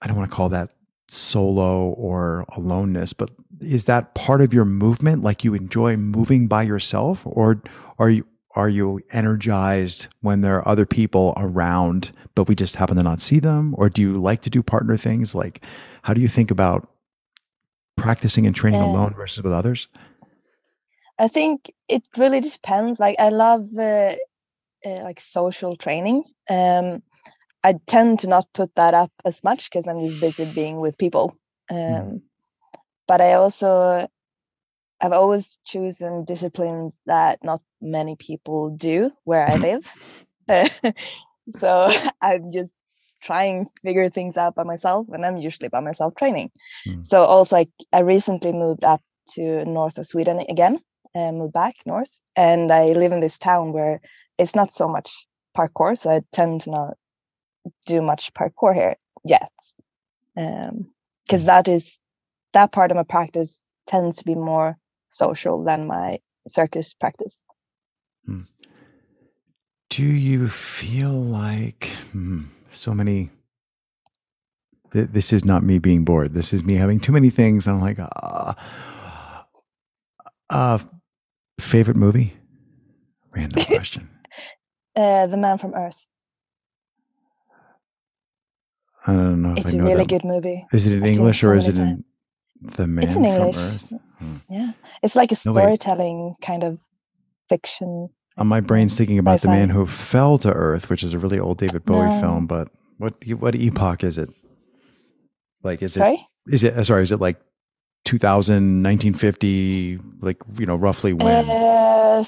I 0.00 0.06
don't 0.06 0.16
want 0.16 0.30
to 0.30 0.36
call 0.36 0.50
that 0.50 0.72
solo 1.08 1.88
or 1.88 2.46
aloneness, 2.56 3.12
but 3.12 3.30
is 3.60 3.86
that 3.86 4.14
part 4.14 4.40
of 4.40 4.54
your 4.54 4.64
movement? 4.64 5.22
Like 5.22 5.44
you 5.44 5.54
enjoy 5.54 5.96
moving 5.96 6.46
by 6.46 6.62
yourself, 6.62 7.22
or 7.24 7.60
are 7.98 8.10
you, 8.10 8.26
are 8.54 8.68
you 8.68 9.00
energized 9.10 10.06
when 10.20 10.40
there 10.40 10.56
are 10.56 10.68
other 10.68 10.86
people 10.86 11.34
around, 11.36 12.12
but 12.34 12.48
we 12.48 12.54
just 12.54 12.76
happen 12.76 12.96
to 12.96 13.02
not 13.02 13.20
see 13.20 13.40
them? 13.40 13.74
Or 13.76 13.88
do 13.88 14.00
you 14.00 14.20
like 14.20 14.42
to 14.42 14.50
do 14.50 14.62
partner 14.62 14.96
things? 14.96 15.34
Like, 15.34 15.64
how 16.02 16.14
do 16.14 16.20
you 16.20 16.28
think 16.28 16.50
about 16.50 16.88
practicing 17.96 18.46
and 18.46 18.54
training 18.54 18.80
alone 18.80 19.14
versus 19.14 19.42
with 19.42 19.52
others? 19.52 19.88
I 21.18 21.28
think 21.28 21.72
it 21.88 22.06
really 22.16 22.40
depends. 22.40 23.00
Like, 23.00 23.16
I 23.18 23.28
love 23.28 23.68
uh, 23.76 24.16
uh, 24.84 25.00
like 25.02 25.20
social 25.20 25.76
training. 25.76 26.24
Um, 26.48 27.02
I 27.62 27.74
tend 27.86 28.20
to 28.20 28.28
not 28.28 28.46
put 28.52 28.74
that 28.74 28.94
up 28.94 29.10
as 29.24 29.42
much 29.42 29.70
because 29.70 29.88
I'm 29.88 30.00
just 30.00 30.20
busy 30.20 30.44
being 30.44 30.78
with 30.78 30.98
people. 30.98 31.36
Hmm. 31.68 31.76
Um, 31.76 31.82
mm. 31.82 32.22
But 33.06 33.20
I 33.20 33.34
also 33.34 34.08
I've 35.00 35.12
always 35.12 35.58
chosen 35.64 36.24
disciplines 36.24 36.92
that 37.06 37.42
not 37.42 37.60
many 37.80 38.16
people 38.16 38.70
do 38.70 39.10
where 39.24 39.48
I 39.48 39.56
live. 39.56 39.92
so 41.56 41.88
I'm 42.20 42.50
just 42.52 42.72
trying 43.22 43.66
to 43.66 43.72
figure 43.82 44.08
things 44.08 44.36
out 44.36 44.54
by 44.54 44.64
myself 44.64 45.06
and 45.10 45.24
I'm 45.24 45.38
usually 45.38 45.68
by 45.68 45.80
myself 45.80 46.14
training. 46.14 46.50
Mm. 46.86 47.06
So 47.06 47.24
also 47.24 47.56
like 47.56 47.70
I 47.92 48.00
recently 48.00 48.52
moved 48.52 48.84
up 48.84 49.02
to 49.34 49.64
north 49.64 49.98
of 49.98 50.06
Sweden 50.06 50.40
again 50.48 50.78
and 51.14 51.38
moved 51.38 51.54
back 51.54 51.74
north 51.86 52.20
and 52.36 52.70
I 52.70 52.92
live 52.92 53.12
in 53.12 53.20
this 53.20 53.38
town 53.38 53.72
where 53.72 54.00
it's 54.38 54.54
not 54.54 54.70
so 54.70 54.88
much 54.88 55.26
parkour 55.56 55.96
so 55.96 56.10
I 56.10 56.20
tend 56.32 56.62
to 56.62 56.70
not 56.70 56.96
do 57.86 58.02
much 58.02 58.32
parkour 58.34 58.74
here 58.74 58.96
yet. 59.24 59.52
Um 60.36 60.90
because 61.26 61.44
mm. 61.44 61.46
that 61.46 61.68
is 61.68 61.98
that 62.52 62.72
part 62.72 62.90
of 62.90 62.96
my 62.96 63.04
practice 63.04 63.62
tends 63.86 64.18
to 64.18 64.24
be 64.24 64.34
more 64.34 64.76
social 65.14 65.62
than 65.64 65.86
my 65.86 66.18
circus 66.48 66.94
practice. 66.94 67.44
Hmm. 68.26 68.42
Do 69.90 70.04
you 70.04 70.48
feel 70.48 71.12
like 71.12 71.88
hmm, 72.12 72.40
so 72.72 72.92
many? 72.92 73.30
Th- 74.92 75.08
this 75.08 75.32
is 75.32 75.44
not 75.44 75.62
me 75.62 75.78
being 75.78 76.04
bored. 76.04 76.34
This 76.34 76.52
is 76.52 76.64
me 76.64 76.74
having 76.74 77.00
too 77.00 77.12
many 77.12 77.30
things. 77.30 77.66
I'm 77.66 77.80
like, 77.80 77.98
ah. 78.00 78.56
Uh, 78.56 79.44
uh, 80.50 80.78
favorite 81.60 81.96
movie? 81.96 82.34
Random 83.34 83.64
question. 83.66 84.08
uh, 84.96 85.26
the 85.26 85.36
Man 85.36 85.58
from 85.58 85.74
Earth. 85.74 86.06
I 89.06 89.12
don't 89.12 89.42
know. 89.42 89.54
it's 89.56 89.74
a 89.74 89.82
really 89.82 90.06
that. 90.06 90.08
good 90.08 90.24
movie. 90.24 90.64
Is 90.72 90.86
it 90.86 90.94
in 90.94 91.04
I've 91.04 91.10
English 91.10 91.44
or 91.44 91.54
is 91.54 91.68
it 91.68 91.78
in 91.78 92.04
the 92.62 92.86
Man 92.86 93.04
it's 93.04 93.16
in 93.16 93.24
English. 93.24 93.56
Earth? 93.56 93.92
Hmm. 94.18 94.36
Yeah, 94.48 94.72
it's 95.02 95.16
like 95.16 95.32
a 95.32 95.36
storytelling 95.36 96.28
no, 96.28 96.36
kind 96.42 96.64
of 96.64 96.80
fiction. 97.48 98.08
On 98.36 98.46
my 98.46 98.60
brain's 98.60 98.96
thinking 98.96 99.18
about 99.18 99.42
the 99.42 99.48
man 99.48 99.70
who 99.70 99.86
fell 99.86 100.38
to 100.38 100.52
Earth, 100.52 100.90
which 100.90 101.02
is 101.02 101.14
a 101.14 101.18
really 101.18 101.38
old 101.38 101.58
David 101.58 101.84
Bowie 101.84 102.08
no. 102.08 102.20
film. 102.20 102.46
But 102.46 102.68
what 102.98 103.14
what 103.38 103.54
epoch 103.54 104.02
is 104.02 104.18
it? 104.18 104.30
Like, 105.62 105.82
is 105.82 105.94
sorry? 105.94 106.14
it 106.46 106.54
is 106.54 106.64
it 106.64 106.74
uh, 106.74 106.84
sorry? 106.84 107.02
Is 107.02 107.12
it 107.12 107.20
like 107.20 107.40
2000, 108.04 108.82
1950? 108.82 109.98
Like 110.20 110.38
you 110.58 110.66
know, 110.66 110.76
roughly 110.76 111.12
when? 111.12 111.48
Uh, 111.48 112.24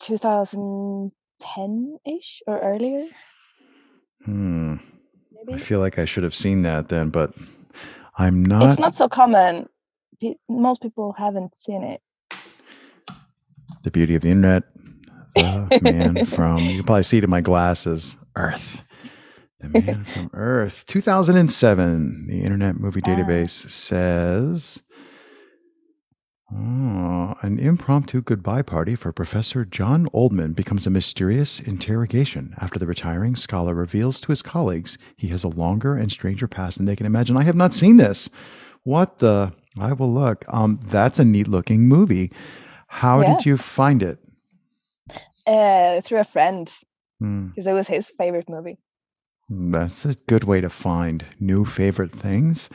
2010 0.00 1.98
ish 2.04 2.42
or 2.46 2.58
earlier. 2.58 3.06
Hmm. 4.24 4.76
Maybe? 5.32 5.54
I 5.54 5.58
feel 5.58 5.80
like 5.80 5.98
I 5.98 6.04
should 6.04 6.24
have 6.24 6.34
seen 6.34 6.62
that 6.62 6.88
then, 6.88 7.10
but 7.10 7.32
I'm 8.16 8.44
not. 8.44 8.70
it's 8.70 8.78
not 8.78 8.94
so 8.94 9.08
common. 9.08 9.68
Pe- 10.22 10.36
Most 10.48 10.80
people 10.82 11.14
haven't 11.18 11.54
seen 11.56 11.82
it. 11.82 12.00
the 13.82 13.90
beauty 13.90 14.14
of 14.14 14.22
the 14.22 14.30
internet. 14.30 14.62
The 15.34 15.80
man 15.82 16.26
from 16.26 16.58
you 16.58 16.76
can 16.76 16.84
probably 16.84 17.02
see 17.04 17.16
it 17.18 17.24
in 17.24 17.30
my 17.30 17.40
glasses. 17.40 18.16
Earth. 18.36 18.82
The 19.60 19.68
man 19.80 20.04
from 20.14 20.30
Earth. 20.34 20.84
2007. 20.86 22.26
The 22.28 22.42
Internet 22.42 22.76
Movie 22.78 23.00
Ah. 23.04 23.08
Database 23.08 23.70
says 23.70 24.82
oh, 26.54 27.34
an 27.40 27.58
impromptu 27.58 28.20
goodbye 28.20 28.60
party 28.60 28.94
for 28.94 29.10
Professor 29.12 29.64
John 29.64 30.06
Oldman 30.12 30.54
becomes 30.54 30.86
a 30.86 30.90
mysterious 30.90 31.58
interrogation 31.58 32.54
after 32.60 32.78
the 32.78 32.86
retiring 32.86 33.34
scholar 33.34 33.72
reveals 33.74 34.20
to 34.20 34.28
his 34.32 34.42
colleagues 34.42 34.98
he 35.16 35.28
has 35.28 35.42
a 35.44 35.48
longer 35.48 35.96
and 35.96 36.12
stranger 36.12 36.46
past 36.46 36.76
than 36.76 36.84
they 36.86 36.96
can 36.96 37.06
imagine. 37.06 37.38
I 37.38 37.42
have 37.44 37.56
not 37.56 37.72
seen 37.72 37.96
this. 37.96 38.28
What 38.84 39.18
the? 39.20 39.54
I 39.78 39.92
will 39.92 40.12
look. 40.12 40.44
Um, 40.48 40.80
that's 40.84 41.18
a 41.18 41.24
neat 41.24 41.48
looking 41.48 41.82
movie. 41.88 42.30
How 42.88 43.20
Yeah. 43.22 43.34
did 43.36 43.46
you 43.46 43.56
find 43.56 44.02
it? 44.02 44.18
Uh, 45.46 46.00
through 46.02 46.20
a 46.20 46.24
friend 46.24 46.70
Hmm, 47.18 47.48
because 47.48 47.66
it 47.66 47.72
was 47.72 47.88
his 47.88 48.10
favorite 48.18 48.48
movie. 48.48 48.78
that's 49.50 50.04
a 50.04 50.14
good 50.26 50.44
way 50.44 50.60
to 50.60 50.70
find 50.70 51.24
new 51.40 51.64
favorite 51.64 52.12
things. 52.12 52.70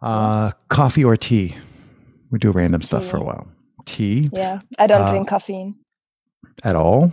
Uh, 0.00 0.52
coffee 0.68 1.04
or 1.04 1.16
tea? 1.16 1.56
We 2.30 2.38
do 2.38 2.50
random 2.52 2.82
stuff 2.82 3.04
for 3.04 3.18
a 3.18 3.22
while. 3.22 3.48
Tea 3.84 4.30
Yeah, 4.32 4.60
I 4.78 4.86
don't 4.86 5.02
Uh, 5.02 5.10
drink 5.10 5.28
caffeine. 5.28 5.74
at 6.64 6.76
all? 6.76 7.12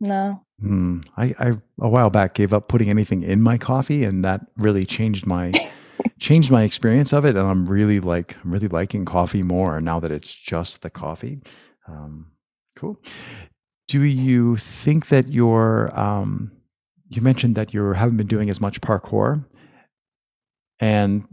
No. 0.00 0.40
Hmm. 0.60 1.00
I, 1.16 1.34
I 1.38 1.48
a 1.80 1.88
while 1.88 2.10
back 2.10 2.34
gave 2.34 2.52
up 2.52 2.68
putting 2.68 2.88
anything 2.90 3.22
in 3.22 3.40
my 3.42 3.58
coffee, 3.58 4.04
and 4.04 4.24
that 4.24 4.46
really 4.56 4.84
changed 4.84 5.26
my 5.26 5.52
changed 6.22 6.52
my 6.52 6.62
experience 6.62 7.12
of 7.12 7.24
it. 7.24 7.36
And 7.36 7.46
I'm 7.46 7.66
really 7.66 8.00
like 8.00 8.36
I'm 8.42 8.52
really 8.52 8.68
liking 8.68 9.04
coffee 9.04 9.42
more 9.42 9.80
now 9.80 10.00
that 10.00 10.12
it's 10.12 10.32
just 10.32 10.82
the 10.82 10.88
coffee. 10.88 11.40
Um, 11.88 12.28
cool. 12.76 12.96
Do 13.88 14.02
you 14.02 14.56
think 14.56 15.08
that 15.08 15.28
you're? 15.28 15.90
Um, 15.98 16.52
you 17.08 17.20
mentioned 17.20 17.56
that 17.56 17.74
you 17.74 17.92
haven't 17.92 18.16
been 18.16 18.26
doing 18.26 18.48
as 18.48 18.58
much 18.58 18.80
parkour, 18.80 19.44
and 20.80 21.26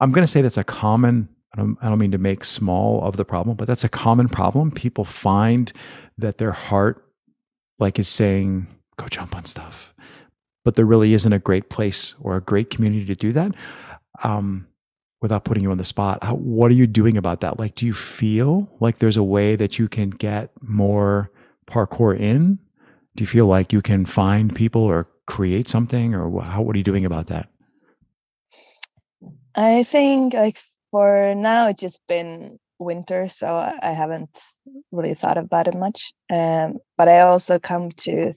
I'm 0.00 0.12
going 0.12 0.24
to 0.24 0.30
say 0.30 0.40
that's 0.40 0.56
a 0.56 0.64
common. 0.64 1.28
I 1.52 1.58
don't, 1.58 1.76
I 1.82 1.88
don't 1.88 1.98
mean 1.98 2.12
to 2.12 2.18
make 2.18 2.44
small 2.44 3.02
of 3.02 3.16
the 3.16 3.24
problem, 3.24 3.56
but 3.56 3.66
that's 3.66 3.84
a 3.84 3.88
common 3.88 4.28
problem. 4.28 4.70
People 4.70 5.04
find 5.04 5.70
that 6.16 6.38
their 6.38 6.52
heart 6.52 7.04
like 7.80 7.98
is 7.98 8.08
saying 8.08 8.68
go 8.96 9.06
jump 9.08 9.34
on 9.34 9.44
stuff 9.44 9.94
but 10.64 10.76
there 10.76 10.84
really 10.84 11.14
isn't 11.14 11.32
a 11.32 11.38
great 11.38 11.70
place 11.70 12.14
or 12.20 12.36
a 12.36 12.40
great 12.40 12.70
community 12.70 13.04
to 13.06 13.14
do 13.14 13.32
that 13.32 13.52
um, 14.22 14.66
without 15.22 15.44
putting 15.44 15.62
you 15.62 15.70
on 15.70 15.78
the 15.78 15.84
spot. 15.84 16.22
How, 16.22 16.34
what 16.34 16.70
are 16.70 16.74
you 16.74 16.86
doing 16.86 17.16
about 17.16 17.40
that? 17.40 17.58
Like 17.58 17.74
do 17.74 17.86
you 17.86 17.94
feel 17.94 18.70
like 18.80 18.98
there's 18.98 19.16
a 19.16 19.22
way 19.22 19.56
that 19.56 19.78
you 19.78 19.88
can 19.88 20.10
get 20.10 20.50
more 20.62 21.30
parkour 21.66 22.18
in? 22.18 22.58
Do 23.16 23.22
you 23.22 23.26
feel 23.26 23.46
like 23.46 23.72
you 23.72 23.82
can 23.82 24.04
find 24.06 24.54
people 24.54 24.82
or 24.82 25.08
create 25.26 25.68
something 25.68 26.14
or 26.14 26.42
how, 26.42 26.62
what 26.62 26.74
are 26.74 26.78
you 26.78 26.84
doing 26.84 27.04
about 27.04 27.26
that? 27.26 27.48
I 29.54 29.82
think 29.82 30.34
like 30.34 30.58
for 30.90 31.34
now 31.34 31.68
it's 31.68 31.80
just 31.80 32.00
been 32.06 32.58
winter, 32.78 33.28
so 33.28 33.56
I 33.56 33.90
haven't 33.92 34.36
really 34.90 35.14
thought 35.14 35.38
about 35.38 35.68
it 35.68 35.74
much. 35.74 36.12
Um, 36.32 36.78
but 36.96 37.08
I 37.08 37.20
also 37.20 37.58
come 37.58 37.92
to 37.92 38.34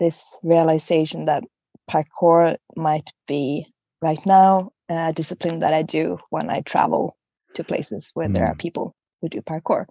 this 0.00 0.38
realization 0.42 1.26
that 1.26 1.44
parkour 1.88 2.56
might 2.76 3.12
be 3.28 3.66
right 4.02 4.24
now 4.26 4.72
a 4.88 5.12
discipline 5.12 5.60
that 5.60 5.72
I 5.72 5.82
do 5.82 6.18
when 6.30 6.50
I 6.50 6.62
travel 6.62 7.16
to 7.54 7.64
places 7.64 8.10
where 8.14 8.28
there 8.28 8.46
are 8.46 8.54
people 8.54 8.94
who 9.20 9.28
do 9.28 9.40
parkour. 9.42 9.86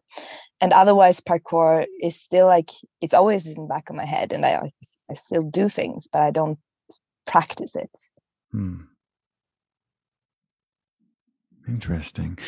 And 0.60 0.74
otherwise, 0.74 1.22
parkour 1.22 1.86
is 2.02 2.20
still 2.20 2.48
like 2.48 2.72
it's 3.00 3.14
always 3.14 3.48
in 3.48 3.54
the 3.54 3.68
back 3.68 3.90
of 3.90 3.96
my 3.96 4.06
head, 4.06 4.34
and 4.34 4.46
I 4.46 4.72
I 5.10 5.14
still 5.14 5.44
do 5.44 5.70
things, 5.70 6.08
but 6.12 6.22
I 6.22 6.32
don't 6.32 6.60
practice 7.26 7.76
it. 7.76 7.92
Hmm. 8.52 8.82
Interesting. 11.68 12.40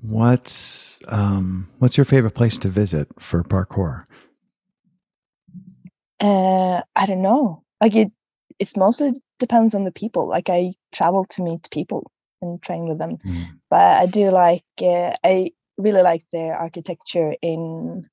What's 0.00 1.00
um, 1.08 1.68
what's 1.78 1.96
your 1.96 2.04
favorite 2.04 2.34
place 2.34 2.58
to 2.58 2.68
visit 2.68 3.08
for 3.18 3.42
parkour? 3.42 4.06
Uh, 6.20 6.82
I 6.96 7.06
don't 7.06 7.22
know. 7.22 7.62
Like 7.80 7.94
it, 7.96 8.12
it's 8.58 8.76
mostly 8.76 9.12
depends 9.38 9.74
on 9.74 9.84
the 9.84 9.92
people. 9.92 10.28
Like 10.28 10.48
I 10.48 10.74
travel 10.92 11.24
to 11.24 11.42
meet 11.42 11.70
people 11.70 12.10
and 12.42 12.60
train 12.62 12.88
with 12.88 12.98
them, 12.98 13.18
Hmm. 13.24 13.42
but 13.70 13.96
I 13.98 14.06
do 14.06 14.30
like. 14.30 14.64
Uh, 14.80 15.14
I 15.24 15.52
really 15.76 16.02
like 16.02 16.24
the 16.32 16.48
architecture 16.50 17.34
in 17.40 18.08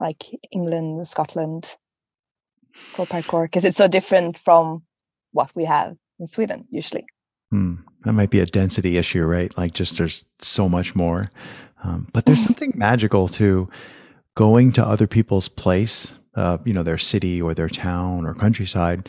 like 0.00 0.24
England, 0.50 1.06
Scotland 1.06 1.76
for 2.94 3.06
parkour 3.06 3.44
because 3.44 3.64
it's 3.64 3.76
so 3.76 3.86
different 3.86 4.38
from 4.38 4.82
what 5.32 5.50
we 5.54 5.64
have 5.66 5.96
in 6.18 6.26
Sweden 6.26 6.66
usually. 6.70 7.04
Hmm. 7.50 7.74
That 8.04 8.14
might 8.14 8.30
be 8.30 8.40
a 8.40 8.46
density 8.46 8.96
issue, 8.96 9.24
right? 9.24 9.56
Like, 9.56 9.74
just 9.74 9.96
there's 9.98 10.24
so 10.40 10.68
much 10.68 10.94
more. 10.96 11.30
Um, 11.84 12.08
but 12.12 12.24
there's 12.24 12.42
something 12.48 12.72
magical 12.74 13.28
to 13.28 13.68
going 14.34 14.72
to 14.72 14.84
other 14.84 15.06
people's 15.06 15.48
place, 15.48 16.14
uh, 16.34 16.58
you 16.64 16.72
know, 16.72 16.82
their 16.82 16.98
city 16.98 17.40
or 17.40 17.54
their 17.54 17.68
town 17.68 18.26
or 18.26 18.34
countryside. 18.34 19.08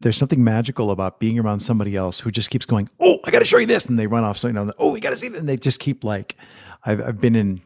There's 0.00 0.16
something 0.16 0.42
magical 0.42 0.90
about 0.90 1.20
being 1.20 1.38
around 1.38 1.60
somebody 1.60 1.96
else 1.96 2.20
who 2.20 2.30
just 2.30 2.50
keeps 2.50 2.66
going, 2.66 2.90
"Oh, 3.00 3.18
I 3.24 3.30
got 3.30 3.38
to 3.38 3.44
show 3.44 3.58
you 3.58 3.66
this," 3.66 3.86
and 3.86 3.98
they 3.98 4.06
run 4.06 4.24
off. 4.24 4.38
So 4.38 4.48
you 4.48 4.54
know, 4.54 4.72
"Oh, 4.78 4.90
we 4.92 5.00
got 5.00 5.10
to 5.10 5.16
see 5.16 5.28
this," 5.28 5.40
and 5.40 5.48
they 5.48 5.56
just 5.56 5.80
keep 5.80 6.04
like. 6.04 6.36
I've 6.84 7.00
I've 7.00 7.20
been 7.20 7.36
in. 7.36 7.62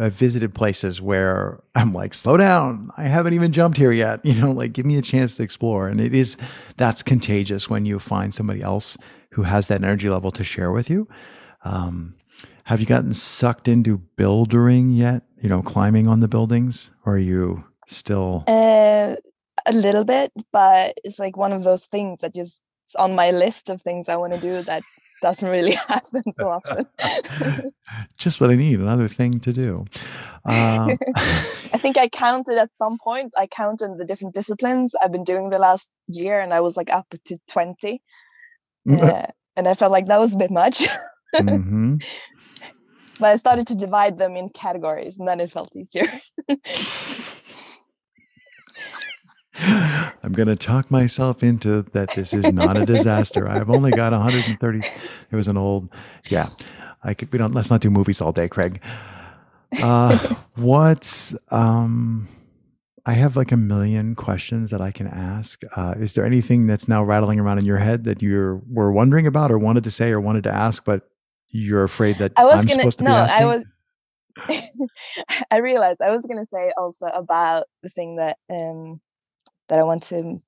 I've 0.00 0.12
visited 0.12 0.54
places 0.54 1.00
where 1.00 1.60
I'm 1.74 1.92
like, 1.92 2.14
slow 2.14 2.36
down. 2.36 2.90
I 2.96 3.04
haven't 3.04 3.34
even 3.34 3.52
jumped 3.52 3.78
here 3.78 3.90
yet. 3.90 4.20
You 4.24 4.40
know, 4.40 4.52
like 4.52 4.72
give 4.72 4.86
me 4.86 4.96
a 4.96 5.02
chance 5.02 5.36
to 5.36 5.42
explore. 5.42 5.88
And 5.88 6.00
it 6.00 6.14
is 6.14 6.36
that's 6.76 7.02
contagious 7.02 7.68
when 7.68 7.84
you 7.84 7.98
find 7.98 8.32
somebody 8.32 8.62
else 8.62 8.96
who 9.32 9.42
has 9.42 9.68
that 9.68 9.82
energy 9.82 10.08
level 10.08 10.30
to 10.32 10.44
share 10.44 10.70
with 10.70 10.88
you. 10.88 11.08
Um, 11.64 12.14
have 12.64 12.80
you 12.80 12.86
gotten 12.86 13.12
sucked 13.12 13.66
into 13.66 13.98
buildering 14.16 14.96
yet? 14.96 15.22
You 15.40 15.48
know, 15.48 15.62
climbing 15.62 16.06
on 16.06 16.20
the 16.20 16.28
buildings, 16.28 16.90
or 17.04 17.14
are 17.14 17.18
you 17.18 17.64
still? 17.88 18.44
Uh, 18.46 19.16
a 19.66 19.72
little 19.72 20.04
bit, 20.04 20.32
but 20.52 20.98
it's 21.04 21.18
like 21.18 21.36
one 21.36 21.52
of 21.52 21.64
those 21.64 21.84
things 21.86 22.20
that 22.20 22.34
just 22.34 22.62
is 22.88 22.94
on 22.96 23.14
my 23.14 23.30
list 23.30 23.70
of 23.70 23.82
things 23.82 24.08
I 24.08 24.16
want 24.16 24.32
to 24.32 24.40
do 24.40 24.62
that 24.62 24.82
doesn't 25.20 25.48
really 25.48 25.72
happen 25.88 26.22
so 26.34 26.48
often. 26.48 26.86
Just 28.18 28.40
what 28.40 28.50
I 28.50 28.54
need, 28.54 28.80
another 28.80 29.08
thing 29.08 29.40
to 29.40 29.52
do. 29.52 29.84
Um, 30.44 30.98
I 31.16 31.78
think 31.78 31.98
I 31.98 32.08
counted 32.08 32.58
at 32.58 32.70
some 32.78 32.98
point. 32.98 33.32
I 33.36 33.46
counted 33.46 33.98
the 33.98 34.04
different 34.04 34.34
disciplines 34.34 34.94
I've 34.94 35.12
been 35.12 35.24
doing 35.24 35.50
the 35.50 35.58
last 35.58 35.90
year, 36.06 36.40
and 36.40 36.54
I 36.54 36.60
was 36.60 36.76
like 36.76 36.90
up 36.90 37.06
to 37.26 37.38
twenty. 37.48 38.02
Uh, 38.90 39.26
and 39.54 39.68
I 39.68 39.74
felt 39.74 39.92
like 39.92 40.06
that 40.06 40.18
was 40.18 40.34
a 40.34 40.38
bit 40.38 40.50
much. 40.50 40.88
mhm. 41.34 42.02
but 43.20 43.28
I 43.28 43.36
started 43.36 43.66
to 43.66 43.76
divide 43.76 44.16
them 44.16 44.34
in 44.36 44.48
categories, 44.48 45.18
and 45.18 45.28
then 45.28 45.40
it 45.40 45.50
felt 45.52 45.70
easier. 45.76 46.06
I'm 50.22 50.32
going 50.32 50.48
to 50.48 50.56
talk 50.56 50.90
myself 50.90 51.42
into 51.42 51.82
that 51.92 52.10
this 52.10 52.32
is 52.32 52.52
not 52.52 52.76
a 52.76 52.86
disaster. 52.86 53.48
I've 53.48 53.70
only 53.70 53.90
got 53.90 54.12
130. 54.12 54.78
It 54.78 55.36
was 55.36 55.48
an 55.48 55.56
old, 55.56 55.88
yeah. 56.28 56.46
I 57.02 57.14
could, 57.14 57.32
we 57.32 57.38
don't, 57.38 57.54
let's 57.54 57.70
not 57.70 57.80
do 57.80 57.90
movies 57.90 58.20
all 58.20 58.32
day, 58.32 58.48
Craig. 58.48 58.80
Uh, 59.82 60.16
what's, 60.54 61.34
um, 61.50 62.28
I 63.04 63.14
have 63.14 63.36
like 63.36 63.50
a 63.50 63.56
million 63.56 64.14
questions 64.14 64.70
that 64.70 64.80
I 64.80 64.92
can 64.92 65.08
ask. 65.08 65.62
Uh, 65.74 65.94
is 65.98 66.14
there 66.14 66.24
anything 66.24 66.66
that's 66.66 66.88
now 66.88 67.02
rattling 67.02 67.40
around 67.40 67.58
in 67.58 67.64
your 67.64 67.78
head 67.78 68.04
that 68.04 68.22
you 68.22 68.62
were 68.70 68.92
wondering 68.92 69.26
about 69.26 69.50
or 69.50 69.58
wanted 69.58 69.84
to 69.84 69.90
say 69.90 70.10
or 70.12 70.20
wanted 70.20 70.44
to 70.44 70.52
ask, 70.52 70.84
but 70.84 71.08
you're 71.48 71.84
afraid 71.84 72.16
that 72.18 72.32
I 72.36 72.44
was 72.44 72.58
I'm 72.58 72.66
gonna 72.66 72.80
supposed 72.80 72.98
to 72.98 73.04
no, 73.04 73.10
be 73.10 73.16
asking? 73.16 73.42
I 73.42 73.46
was. 73.46 73.64
I 75.50 75.56
realized 75.58 76.00
I 76.02 76.10
was 76.10 76.26
gonna 76.26 76.46
say 76.52 76.72
also 76.76 77.06
about 77.06 77.64
the 77.82 77.88
thing 77.88 78.16
that 78.16 78.36
um 78.50 79.00
that 79.68 79.78
I 79.78 79.84
want 79.84 80.04
to 80.04 80.40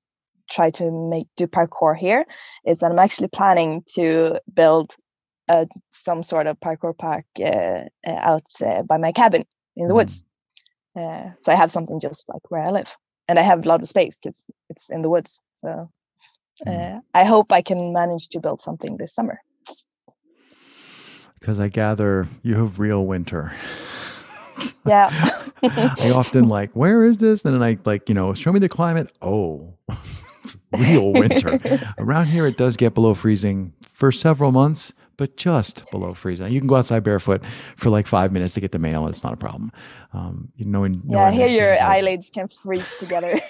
try 0.49 0.69
to 0.69 0.91
make 0.91 1.27
do 1.37 1.47
parkour 1.47 1.97
here 1.97 2.25
is 2.65 2.79
that 2.79 2.91
I'm 2.91 2.99
actually 2.99 3.29
planning 3.29 3.83
to 3.95 4.39
build 4.53 4.95
uh, 5.47 5.65
some 5.89 6.23
sort 6.23 6.47
of 6.47 6.59
parkour 6.59 6.97
park 6.97 7.25
uh, 7.39 7.43
uh, 7.43 7.85
out 8.05 8.47
uh, 8.65 8.83
by 8.83 8.97
my 8.97 9.11
cabin 9.11 9.45
in 9.75 9.87
the 9.87 9.95
woods. 9.95 10.23
Uh, 10.95 11.31
so 11.39 11.51
I 11.51 11.55
have 11.55 11.71
something 11.71 11.99
just 11.99 12.27
like 12.27 12.49
where 12.49 12.61
I 12.61 12.69
live, 12.69 12.95
and 13.27 13.39
I 13.39 13.43
have 13.43 13.65
a 13.65 13.69
lot 13.69 13.81
of 13.81 13.87
space 13.87 14.19
because 14.21 14.47
it's 14.69 14.89
in 14.89 15.01
the 15.01 15.09
woods. 15.09 15.41
So 15.55 15.89
uh, 16.67 16.99
I 17.13 17.23
hope 17.23 17.51
I 17.51 17.61
can 17.61 17.93
manage 17.93 18.29
to 18.29 18.39
build 18.39 18.59
something 18.59 18.97
this 18.97 19.13
summer. 19.13 19.39
Because 21.39 21.59
I 21.59 21.69
gather 21.69 22.27
you 22.43 22.55
have 22.55 22.79
real 22.79 23.05
winter. 23.05 23.53
Yeah. 24.85 25.29
I 25.63 26.11
often 26.15 26.47
like, 26.47 26.71
where 26.71 27.05
is 27.05 27.17
this? 27.17 27.45
And 27.45 27.53
then 27.53 27.63
I 27.63 27.77
like, 27.85 28.09
you 28.09 28.15
know, 28.15 28.33
show 28.33 28.51
me 28.51 28.59
the 28.59 28.69
climate. 28.69 29.11
Oh, 29.21 29.73
real 30.77 31.13
winter. 31.13 31.59
Around 31.97 32.27
here, 32.27 32.45
it 32.47 32.57
does 32.57 32.77
get 32.77 32.93
below 32.93 33.13
freezing 33.13 33.73
for 33.81 34.11
several 34.11 34.51
months, 34.51 34.93
but 35.17 35.37
just 35.37 35.89
below 35.91 36.13
freezing. 36.13 36.51
You 36.51 36.59
can 36.59 36.67
go 36.67 36.75
outside 36.75 37.03
barefoot 37.03 37.41
for 37.77 37.89
like 37.89 38.07
five 38.07 38.31
minutes 38.31 38.53
to 38.55 38.61
get 38.61 38.71
the 38.71 38.79
mail, 38.79 39.01
and 39.05 39.09
it's 39.09 39.23
not 39.23 39.33
a 39.33 39.37
problem. 39.37 39.71
Um, 40.13 40.49
you 40.55 40.65
know, 40.65 40.85
yeah, 40.85 41.31
here 41.31 41.47
your 41.47 41.81
eyelids 41.81 42.29
can 42.29 42.47
freeze 42.47 42.95
together. 42.95 43.39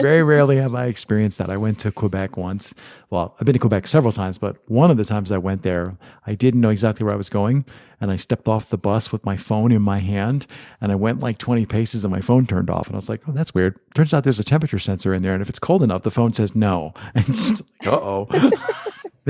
Very 0.00 0.22
rarely 0.22 0.56
have 0.56 0.74
I 0.74 0.86
experienced 0.86 1.38
that. 1.38 1.50
I 1.50 1.56
went 1.56 1.78
to 1.80 1.92
Quebec 1.92 2.36
once. 2.36 2.74
Well, 3.10 3.36
I've 3.38 3.44
been 3.44 3.52
to 3.52 3.58
Quebec 3.58 3.86
several 3.86 4.12
times, 4.12 4.38
but 4.38 4.56
one 4.68 4.90
of 4.90 4.96
the 4.96 5.04
times 5.04 5.30
I 5.30 5.38
went 5.38 5.62
there, 5.62 5.96
I 6.26 6.34
didn't 6.34 6.60
know 6.60 6.70
exactly 6.70 7.04
where 7.04 7.14
I 7.14 7.16
was 7.16 7.28
going. 7.28 7.64
And 8.00 8.10
I 8.10 8.16
stepped 8.16 8.48
off 8.48 8.70
the 8.70 8.78
bus 8.78 9.12
with 9.12 9.24
my 9.24 9.36
phone 9.36 9.72
in 9.72 9.82
my 9.82 9.98
hand 9.98 10.46
and 10.80 10.90
I 10.90 10.94
went 10.94 11.20
like 11.20 11.36
20 11.38 11.66
paces 11.66 12.02
and 12.02 12.10
my 12.10 12.22
phone 12.22 12.46
turned 12.46 12.70
off. 12.70 12.86
And 12.86 12.96
I 12.96 12.98
was 12.98 13.10
like, 13.10 13.20
oh, 13.28 13.32
that's 13.32 13.54
weird. 13.54 13.78
Turns 13.94 14.14
out 14.14 14.24
there's 14.24 14.40
a 14.40 14.44
temperature 14.44 14.78
sensor 14.78 15.12
in 15.12 15.22
there. 15.22 15.34
And 15.34 15.42
if 15.42 15.50
it's 15.50 15.58
cold 15.58 15.82
enough, 15.82 16.02
the 16.02 16.10
phone 16.10 16.32
says 16.32 16.54
no. 16.54 16.94
And 17.14 17.26
just 17.26 17.60
uh 17.84 17.90
oh. 17.90 18.28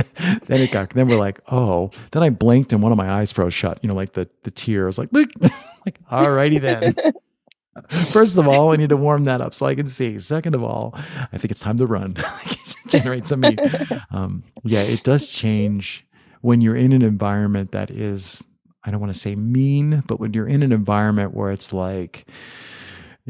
then 0.46 0.60
it 0.60 0.72
got, 0.72 0.90
then 0.90 1.08
we're 1.08 1.18
like, 1.18 1.40
oh. 1.50 1.90
Then 2.12 2.22
I 2.22 2.30
blinked 2.30 2.72
and 2.72 2.82
one 2.82 2.92
of 2.92 2.98
my 2.98 3.10
eyes 3.10 3.32
froze 3.32 3.54
shut, 3.54 3.78
you 3.82 3.88
know, 3.88 3.94
like 3.94 4.12
the, 4.12 4.28
the 4.42 4.50
tear. 4.50 4.84
I 4.84 4.86
was 4.86 4.98
like, 4.98 5.12
look, 5.12 5.30
like, 5.86 5.98
all 6.10 6.30
righty 6.30 6.58
then. 6.58 6.94
First 7.88 8.36
of 8.36 8.46
all, 8.46 8.72
I 8.72 8.76
need 8.76 8.90
to 8.90 8.96
warm 8.96 9.24
that 9.24 9.40
up 9.40 9.54
so 9.54 9.66
I 9.66 9.74
can 9.74 9.86
see. 9.86 10.18
Second 10.18 10.54
of 10.54 10.62
all, 10.62 10.92
I 11.32 11.38
think 11.38 11.50
it's 11.50 11.60
time 11.60 11.78
to 11.78 11.86
run, 11.86 12.16
generate 12.88 13.26
some 13.26 13.42
heat. 13.42 13.60
Um, 14.10 14.42
yeah, 14.64 14.82
it 14.82 15.02
does 15.04 15.30
change 15.30 16.04
when 16.42 16.60
you're 16.60 16.76
in 16.76 16.92
an 16.92 17.02
environment 17.02 17.72
that 17.72 17.90
is, 17.90 18.44
I 18.84 18.90
don't 18.90 19.00
want 19.00 19.12
to 19.12 19.18
say 19.18 19.36
mean, 19.36 20.02
but 20.06 20.20
when 20.20 20.32
you're 20.34 20.48
in 20.48 20.62
an 20.62 20.72
environment 20.72 21.34
where 21.34 21.52
it's 21.52 21.72
like, 21.72 22.26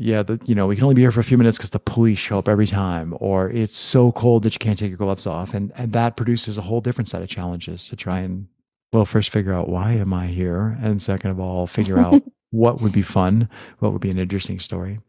yeah, 0.03 0.23
the, 0.23 0.41
you 0.47 0.55
know, 0.55 0.67
we 0.67 0.77
can 0.77 0.85
only 0.85 0.95
be 0.95 1.03
here 1.03 1.13
for 1.13 1.21
a 1.21 1.25
few 1.25 1.37
minutes 1.37 1.59
because 1.59 1.71
the 1.71 1.79
police 1.79 2.19
show 2.19 2.39
up 2.39 2.49
every 2.49 2.67
time, 2.67 3.15
or 3.21 3.51
it's 3.51 3.77
so 3.77 4.13
cold 4.13 4.45
that 4.45 4.55
you 4.55 4.59
can't 4.59 4.79
take 4.79 4.89
your 4.89 4.97
gloves 4.97 5.27
off, 5.27 5.53
and 5.53 5.73
and 5.77 5.93
that 5.93 6.17
produces 6.17 6.57
a 6.57 6.63
whole 6.63 6.81
different 6.81 7.09
set 7.09 7.21
of 7.21 7.29
challenges 7.29 7.87
to 7.89 7.97
try 7.97 8.21
and 8.21 8.49
well, 8.95 9.05
first 9.05 9.29
figure 9.29 9.53
out 9.53 9.69
why 9.69 9.93
am 9.93 10.15
I 10.15 10.29
here, 10.29 10.79
and 10.83 11.03
second 11.03 11.33
of 11.33 11.39
all, 11.39 11.67
figure 11.67 11.99
out 11.99 12.23
what 12.51 12.81
would 12.81 12.93
be 12.93 13.03
fun, 13.03 13.51
what 13.81 13.93
would 13.93 14.01
be 14.01 14.11
an 14.11 14.19
interesting 14.19 14.59
story. 14.59 15.01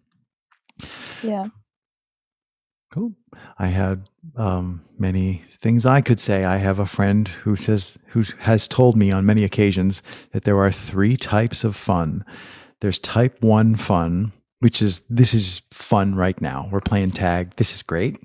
Yeah. 1.24 1.48
Cool. 2.92 3.14
I 3.58 3.68
had 3.68 4.02
um, 4.36 4.82
many 5.00 5.44
things 5.62 5.86
I 5.86 6.02
could 6.02 6.20
say. 6.20 6.44
I 6.44 6.58
have 6.58 6.80
a 6.80 6.86
friend 6.86 7.30
who 7.30 7.56
says 7.56 7.98
who 8.08 8.26
has 8.40 8.68
told 8.68 8.98
me 8.98 9.10
on 9.10 9.26
many 9.26 9.46
occasions 9.46 10.02
that 10.34 10.44
there 10.44 10.60
are 10.60 10.72
three 10.72 11.16
types 11.16 11.64
of 11.64 11.78
fun. 11.78 12.26
There's 12.82 13.00
type 13.00 13.42
one 13.42 13.78
fun, 13.78 14.34
which 14.62 14.82
is 14.82 15.02
this 15.10 15.34
is 15.34 15.62
fun 15.72 16.16
right 16.16 16.40
now. 16.42 16.70
We're 16.72 16.82
playing 16.82 17.12
tag. 17.12 17.56
This 17.58 17.76
is 17.76 17.84
great. 17.84 18.18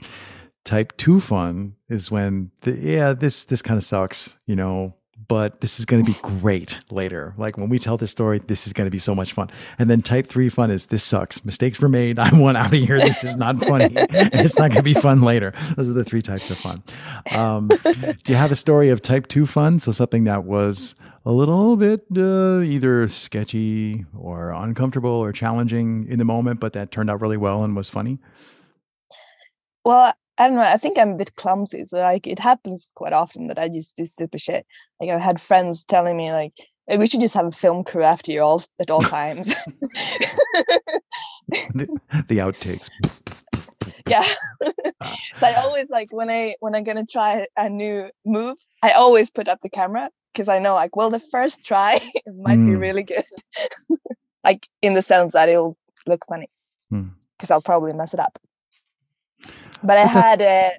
Type 0.65 0.97
two 0.97 1.21
fun 1.21 1.75
is 1.89 2.11
when 2.11 2.51
the, 2.63 2.73
yeah 2.73 3.13
this 3.13 3.45
this 3.45 3.63
kind 3.63 3.77
of 3.77 3.85
sucks. 3.85 4.39
You 4.47 4.57
know 4.57 4.95
but 5.29 5.61
this 5.61 5.79
is 5.79 5.85
going 5.85 6.05
to 6.05 6.13
be 6.13 6.19
great 6.41 6.81
later. 6.91 7.35
Like 7.37 7.57
when 7.57 7.69
we 7.69 7.79
tell 7.79 7.97
this 7.97 8.11
story, 8.11 8.41
this 8.47 8.67
is 8.67 8.73
going 8.73 8.87
to 8.87 8.91
be 8.91 8.99
so 8.99 9.15
much 9.15 9.33
fun. 9.33 9.51
And 9.79 9.91
then 9.91 10.03
type 10.03 10.29
three 10.29 10.49
fun 10.49 10.71
is 10.71 10.87
this 10.87 11.03
sucks. 11.03 11.45
Mistakes 11.45 11.81
were 11.81 11.89
made. 11.89 12.19
I 12.27 12.37
want 12.37 12.57
out 12.57 12.73
of 12.73 12.79
here. 12.79 12.99
This 12.99 13.25
is 13.25 13.37
not 13.37 13.59
funny. 13.65 13.97
and 13.97 13.97
it's 14.11 14.59
not 14.59 14.71
going 14.71 14.77
to 14.77 14.83
be 14.83 14.95
fun 14.95 15.23
later. 15.23 15.53
Those 15.77 15.91
are 15.91 15.95
the 15.95 16.05
three 16.05 16.23
types 16.23 16.51
of 16.51 16.59
fun. 16.59 16.83
Um, 17.35 17.69
do 17.69 18.33
you 18.33 18.37
have 18.37 18.53
a 18.53 18.57
story 18.57 18.91
of 18.91 19.03
type 19.03 19.27
two 19.27 19.47
fun? 19.47 19.79
So 19.79 19.93
something 19.93 20.25
that 20.25 20.45
was 20.45 20.95
a 21.27 21.33
little 21.33 21.77
bit 21.77 22.07
uh, 22.17 22.61
either 22.61 23.09
sketchy 23.09 24.07
or 24.17 24.53
uncomfortable 24.53 25.11
or 25.11 25.33
challenging 25.33 26.07
in 26.09 26.21
the 26.21 26.25
moment, 26.25 26.61
but 26.61 26.73
that 26.73 26.93
turned 26.93 27.11
out 27.11 27.21
really 27.21 27.37
well 27.37 27.65
and 27.65 27.75
was 27.75 27.89
funny? 27.89 28.19
Well, 29.85 30.15
I 30.39 30.47
don't 30.47 30.57
know. 30.57 30.63
I 30.63 30.77
think 30.77 30.99
I'm 30.99 31.13
a 31.13 31.17
bit 31.17 31.35
clumsy, 31.35 31.85
so 31.85 31.99
like 31.99 32.27
it 32.29 32.39
happens 32.39 32.93
quite 32.95 33.13
often 33.13 33.49
that 33.49 33.59
I 33.59 33.69
just 33.69 33.97
do 33.97 34.05
stupid 34.05 34.41
shit. 34.41 34.67
Like 35.01 35.11
I've 35.11 35.21
had 35.21 35.41
friends 35.41 35.85
telling 35.85 36.17
me 36.17 36.33
like 36.33 36.53
hey, 36.87 36.99
we 36.99 37.07
should 37.07 37.21
just 37.21 37.35
have 37.35 37.47
a 37.47 37.53
film 37.53 37.83
crew 37.83 38.05
after 38.05 38.31
you 38.31 38.43
all 38.43 38.63
at 38.79 38.91
all 38.91 39.01
times. 39.01 39.49
the, 41.75 41.89
the 42.29 42.39
outtakes. 42.39 42.89
yeah. 44.09 44.23
so 44.23 45.43
I 45.47 45.55
always 45.55 45.89
like 45.89 46.13
when 46.13 46.31
I 46.31 46.55
when 46.61 46.75
I'm 46.75 46.85
gonna 46.85 47.07
try 47.07 47.47
a 47.57 47.69
new 47.69 48.11
move, 48.25 48.59
I 48.83 48.93
always 48.93 49.31
put 49.31 49.49
up 49.49 49.61
the 49.63 49.71
camera 49.71 50.11
because 50.37 50.49
I 50.49 50.59
know 50.59 50.75
like 50.75 50.95
well 50.95 51.09
the 51.09 51.19
first 51.19 51.65
try 51.65 51.95
it 52.15 52.35
might 52.37 52.59
mm. 52.59 52.67
be 52.67 52.77
really 52.77 53.03
good. 53.03 53.25
like 54.45 54.69
in 54.83 54.95
the 54.95 55.03
sense 55.03 55.33
that 55.33 55.49
it'll 55.49 55.77
look 56.07 56.25
funny 56.29 56.49
because 56.91 57.49
mm. 57.49 57.51
I'll 57.51 57.63
probably 57.63 57.95
mess 57.95 58.13
it 58.13 58.21
up. 58.21 58.39
But 59.83 59.99
I 59.99 60.05
had 60.05 60.43
a 60.43 60.73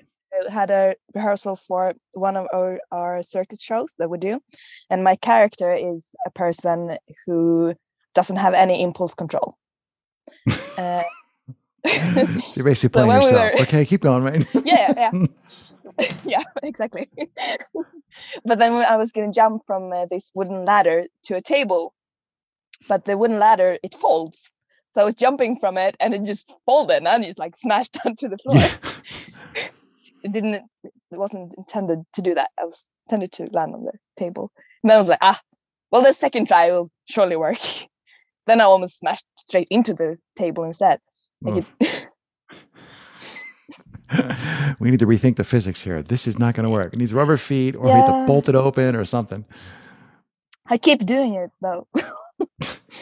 had 0.50 0.70
a 0.70 0.96
rehearsal 1.16 1.56
for 1.56 1.94
one 2.14 2.38
of 2.38 2.48
our, 2.54 2.80
our 2.92 3.24
circus 3.24 3.62
shows 3.62 3.96
that 3.98 4.10
we 4.10 4.20
do, 4.20 4.40
and 4.90 5.04
my 5.04 5.16
character 5.16 5.74
is 5.74 6.14
a 6.28 6.30
person 6.30 6.98
who 7.26 7.74
doesn't 8.14 8.36
have 8.36 8.54
any 8.54 8.84
impulse 8.84 9.14
control. 9.14 9.58
Uh, 10.78 11.02
so 11.84 12.54
you're 12.54 12.66
basically 12.66 12.90
playing 12.90 13.10
so 13.10 13.18
yourself. 13.18 13.54
We 13.54 13.60
were, 13.60 13.64
okay, 13.64 13.86
keep 13.86 14.02
going, 14.02 14.24
right? 14.24 14.46
yeah, 14.64 14.94
yeah, 14.96 15.26
yeah, 16.26 16.44
exactly. 16.64 17.10
but 18.46 18.60
then 18.60 18.74
I 18.74 18.98
was 18.98 19.12
going 19.12 19.32
to 19.32 19.36
jump 19.36 19.64
from 19.66 19.92
uh, 19.92 20.06
this 20.06 20.32
wooden 20.34 20.66
ladder 20.66 21.06
to 21.26 21.36
a 21.36 21.42
table, 21.42 21.94
but 22.88 23.06
the 23.06 23.18
wooden 23.18 23.40
ladder 23.40 23.78
it 23.84 23.94
folds, 23.94 24.52
so 24.98 25.02
I 25.02 25.06
was 25.06 25.14
jumping 25.14 25.60
from 25.60 25.78
it 25.78 25.96
and 26.00 26.16
it 26.16 26.24
just 26.24 26.56
folded 26.66 27.06
and 27.06 27.24
just 27.24 27.38
like 27.38 27.56
smashed 27.56 27.98
onto 28.06 28.30
the 28.30 28.38
floor. 28.40 28.58
Yeah. 28.58 28.78
it 30.24 30.32
didn't, 30.32 30.56
it 30.84 30.92
wasn't 31.12 31.54
intended 31.56 32.00
to 32.14 32.24
do 32.24 32.34
that. 32.34 32.50
I 32.60 32.66
was 32.66 32.88
intended 33.06 33.32
to 33.34 33.44
land 33.52 33.76
on 33.76 33.84
the 33.84 33.92
table. 34.18 34.52
And 34.82 34.90
then 34.90 34.98
I 34.98 35.00
was 35.00 35.10
like, 35.10 35.20
ah, 35.22 35.40
well, 35.92 36.02
the 36.02 36.14
second 36.14 36.48
try 36.48 36.72
will 36.72 36.90
surely 37.06 37.36
work. 37.36 37.60
then 38.48 38.60
I 38.60 38.64
almost 38.64 38.98
smashed 38.98 39.26
straight 39.38 39.68
into 39.70 39.94
the 39.94 40.18
table 40.36 40.64
instead. 40.64 41.00
Like 41.44 41.64
it, 41.80 42.10
we 44.80 44.90
need 44.90 45.00
to 45.00 45.06
rethink 45.08 45.36
the 45.36 45.44
physics 45.44 45.82
here. 45.82 46.02
This 46.02 46.28
is 46.28 46.40
not 46.40 46.56
going 46.56 46.66
to 46.66 46.70
work. 46.70 46.94
It 46.94 47.00
needs 47.00 47.14
rubber 47.14 47.38
feet, 47.38 47.76
or 47.76 47.88
yeah. 47.88 47.94
we 47.94 48.00
have 48.00 48.08
to 48.08 48.26
bolt 48.26 48.50
it 48.50 48.56
open, 48.56 48.96
or 48.96 49.06
something. 49.06 49.46
I 50.70 50.78
keep 50.78 51.06
doing 51.06 51.36
it 51.36 51.52
though. 51.62 51.88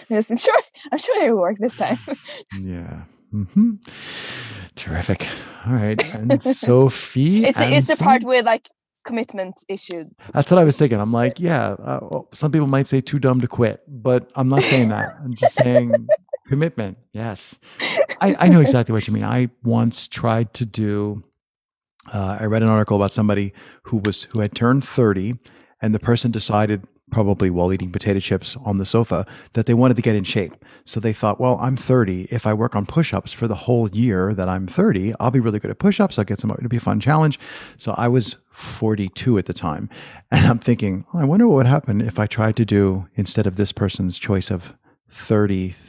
yes, 0.10 0.30
I'm 0.30 0.38
sure. 0.38 0.60
I'm 0.92 0.98
sure 0.98 1.24
it 1.24 1.32
will 1.32 1.42
work 1.42 1.58
this 1.60 1.76
time. 1.76 1.98
yeah. 2.60 3.04
Mm-hmm. 3.34 3.74
Terrific. 4.76 5.28
All 5.66 5.74
right. 5.74 5.98
AnnSofie. 5.98 7.44
it's 7.44 7.60
it's 7.60 7.90
a 7.90 7.98
part 7.98 8.24
with 8.24 8.46
like 8.46 8.70
commitment 9.04 9.64
issue. 9.68 10.06
That's 10.34 10.52
what 10.52 10.60
I 10.60 10.64
was 10.64 10.78
thinking. 10.78 11.00
I'm 11.00 11.14
like, 11.14 11.40
yeah. 11.40 11.70
Uh, 11.72 12.00
well, 12.02 12.30
some 12.34 12.52
people 12.52 12.68
might 12.68 12.88
say 12.88 13.02
too 13.02 13.20
dumb 13.20 13.42
to 13.42 13.48
quit, 13.48 13.84
but 13.88 14.32
I'm 14.36 14.50
not 14.50 14.62
saying 14.62 14.90
that. 14.90 15.10
I'm 15.24 15.36
just 15.36 15.54
saying 15.56 16.08
commitment. 16.48 16.98
Yes. 17.12 17.60
I, 18.22 18.36
I 18.40 18.48
know 18.48 18.62
exactly 18.62 18.94
what 18.94 19.08
you 19.08 19.14
mean. 19.14 19.24
I 19.24 19.50
once 19.64 20.08
tried 20.08 20.54
to 20.56 20.66
do. 20.66 21.24
Uh, 22.14 22.38
I 22.42 22.46
read 22.46 22.62
an 22.62 22.70
article 22.70 22.98
about 22.98 23.12
somebody 23.12 23.54
who 23.84 23.98
was 23.98 24.24
who 24.24 24.40
had 24.40 24.54
turned 24.54 24.84
30, 24.84 25.40
and 25.82 25.96
the 25.96 26.00
person 26.00 26.32
decided 26.32 26.88
probably 27.12 27.50
while 27.50 27.72
eating 27.72 27.92
potato 27.92 28.20
chips 28.20 28.58
on 28.66 28.78
the 28.78 28.86
sofa, 28.86 29.26
that 29.54 29.66
they 29.68 29.74
wanted 29.74 29.96
to 29.96 30.02
get 30.02 30.16
in 30.16 30.24
shape. 30.24 30.54
So 30.86 31.00
they 31.00 31.14
thought, 31.14 31.40
well, 31.40 31.58
I'm 31.62 31.78
30. 31.78 32.24
If 32.32 32.46
I 32.48 32.54
work 32.54 32.76
on 32.76 32.86
push 32.86 33.14
ups 33.14 33.32
for 33.32 33.48
the 33.48 33.56
whole 33.56 33.90
year 33.90 34.34
that 34.34 34.50
I'm 34.50 34.68
30, 34.68 35.14
I'll 35.20 35.32
be 35.32 35.40
really 35.40 35.60
good 35.60 35.72
at 35.72 35.80
push 35.80 36.00
ups. 36.00 36.18
I'll 36.18 36.26
get 36.26 36.40
some, 36.40 36.52
it'll 36.52 36.68
be 36.68 36.78
a 36.78 36.82
fun 36.82 37.00
challenge. 37.00 37.40
So 37.78 37.94
I 37.98 38.08
was 38.08 38.38
42 38.52 39.38
at 39.38 39.46
the 39.46 39.54
time. 39.54 39.90
And 40.32 40.46
I'm 40.48 40.60
thinking, 40.60 41.06
oh, 41.14 41.20
I 41.20 41.24
wonder 41.24 41.48
what 41.48 41.56
would 41.56 41.68
happen 41.68 42.02
if 42.02 42.20
I 42.20 42.26
tried 42.26 42.58
to 42.58 42.66
do, 42.66 43.08
instead 43.16 43.48
of 43.48 43.56
this 43.56 43.72
person's 43.72 44.18
choice 44.18 44.52
of 44.52 44.74
30,000 45.10 45.85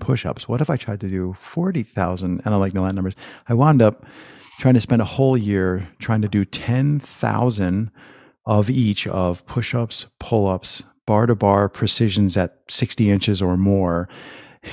push 0.00 0.26
ups, 0.26 0.48
what 0.48 0.60
if 0.60 0.70
I 0.70 0.76
tried 0.76 1.00
to 1.00 1.08
do 1.08 1.34
40,000? 1.38 2.42
And 2.44 2.54
I 2.54 2.56
like 2.56 2.72
the 2.72 2.80
line 2.80 2.94
numbers. 2.94 3.14
I 3.48 3.54
wound 3.54 3.82
up 3.82 4.04
trying 4.58 4.74
to 4.74 4.80
spend 4.80 5.02
a 5.02 5.06
whole 5.06 5.36
year 5.36 5.88
trying 5.98 6.22
to 6.22 6.28
do 6.28 6.44
10,000 6.44 7.90
of 8.46 8.70
each 8.70 9.06
of 9.06 9.44
push 9.46 9.74
ups, 9.74 10.06
pull 10.18 10.46
ups, 10.46 10.82
bar 11.06 11.26
to 11.26 11.34
bar 11.34 11.68
precisions 11.68 12.36
at 12.36 12.58
60 12.68 13.10
inches 13.10 13.42
or 13.42 13.56
more, 13.56 14.08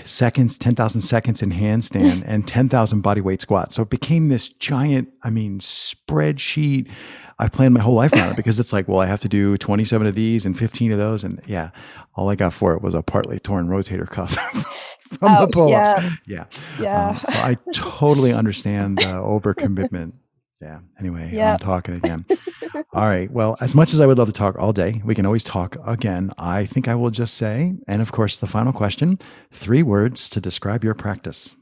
seconds, 0.04 0.58
10,000 0.58 1.02
seconds 1.02 1.41
in 1.41 1.52
handstand, 1.52 2.23
and 2.28 2.47
10,000 2.47 3.04
bodyweight 3.04 3.41
squats. 3.41 3.76
So 3.76 3.84
it 3.84 3.89
became 3.89 4.30
this 4.30 4.50
giant, 4.50 5.10
I 5.23 5.30
mean, 5.30 5.60
spreadsheet. 5.60 6.91
I 7.39 7.47
planned 7.50 7.73
my 7.73 7.82
whole 7.82 7.93
life 7.93 8.13
around 8.13 8.32
it 8.32 8.36
because 8.38 8.60
it's 8.60 8.73
like, 8.73 8.88
well, 8.88 9.00
I 9.00 9.06
have 9.06 9.21
to 9.21 9.30
do 9.30 9.58
27 9.58 10.08
of 10.08 10.15
these 10.15 10.45
and 10.45 10.58
15 10.58 10.91
of 10.91 10.97
those. 10.97 11.23
And 11.23 11.41
yeah, 11.45 11.69
all 12.15 12.30
I 12.30 12.36
got 12.36 12.54
for 12.54 12.73
it 12.73 12.82
was 12.82 12.95
a 12.95 13.04
partly 13.04 13.39
torn 13.39 13.67
rotator 13.67 14.10
cuff 14.10 14.32
from 15.19 15.30
Ouch, 15.30 15.47
the 15.47 15.54
pull 15.54 15.73
ups. 15.73 16.02
Yeah. 16.02 16.10
Yeah. 16.26 16.45
yeah. 16.80 17.10
Um, 17.10 17.17
so 17.17 17.39
I 17.39 17.58
totally 17.73 18.34
understand 18.34 18.97
the 18.97 19.04
overcommitment 19.04 20.13
yeah. 20.62 20.80
Anyway, 21.00 21.30
yep. 21.32 21.54
I'm 21.54 21.65
talking 21.65 21.96
again. 21.96 22.26
all 22.93 23.06
right. 23.06 23.30
Well, 23.32 23.58
as 23.62 23.76
much 23.76 23.93
as 23.93 24.00
I 24.00 24.06
would 24.06 24.17
love 24.17 24.28
to 24.28 24.34
talk 24.34 24.58
all 24.58 24.74
day, 24.74 25.02
we 25.06 25.13
can 25.13 25.26
always 25.26 25.43
talk 25.43 25.78
again. 25.86 26.32
I 26.38 26.65
think 26.65 26.88
I 26.88 26.96
will 26.96 27.12
just 27.12 27.36
say, 27.36 27.76
and 27.88 28.02
of 28.02 28.12
course, 28.12 28.38
the 28.38 28.48
final 28.48 28.74
question 28.74 29.20
three 29.52 29.84
words 29.84 30.30
to 30.30 30.41
describe 30.41 30.84
your 30.84 30.96
practice. 30.96 31.56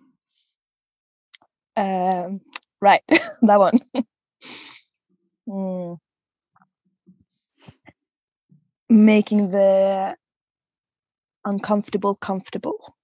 Um, 1.76 2.40
right, 2.82 3.02
that 3.42 3.60
one. 3.60 3.80
mm. 5.50 5.98
Making 8.90 9.52
the 9.52 10.16
uncomfortable 11.44 12.16
comfortable. 12.16 12.96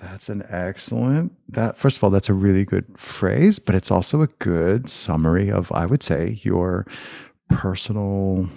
That's 0.00 0.28
an 0.28 0.44
excellent 0.48 1.32
that 1.48 1.76
first 1.76 1.96
of 1.96 2.04
all, 2.04 2.10
that's 2.10 2.28
a 2.28 2.34
really 2.34 2.64
good 2.64 2.86
phrase, 2.96 3.58
but 3.58 3.74
it's 3.74 3.90
also 3.90 4.22
a 4.22 4.28
good 4.38 4.88
summary 4.88 5.50
of, 5.50 5.72
I 5.72 5.86
would 5.86 6.02
say, 6.02 6.38
your 6.42 6.86
personal 7.48 8.48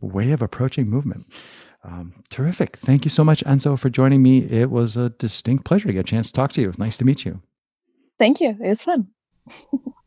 way 0.00 0.32
of 0.32 0.42
approaching 0.42 0.88
movement. 0.88 1.26
Um, 1.84 2.22
terrific. 2.28 2.76
Thank 2.76 3.04
you 3.04 3.10
so 3.10 3.24
much, 3.24 3.42
Anso, 3.44 3.78
for 3.78 3.88
joining 3.88 4.22
me. 4.22 4.38
It 4.44 4.70
was 4.70 4.96
a 4.96 5.10
distinct 5.10 5.64
pleasure 5.64 5.86
to 5.86 5.92
get 5.94 6.00
a 6.00 6.04
chance 6.04 6.26
to 6.28 6.32
talk 6.34 6.52
to 6.52 6.60
you. 6.60 6.74
Nice 6.76 6.98
to 6.98 7.04
meet 7.04 7.24
you. 7.24 7.40
Thank 8.18 8.40
you. 8.40 8.50
It 8.50 8.68
was 8.68 8.82
fun. 8.82 9.08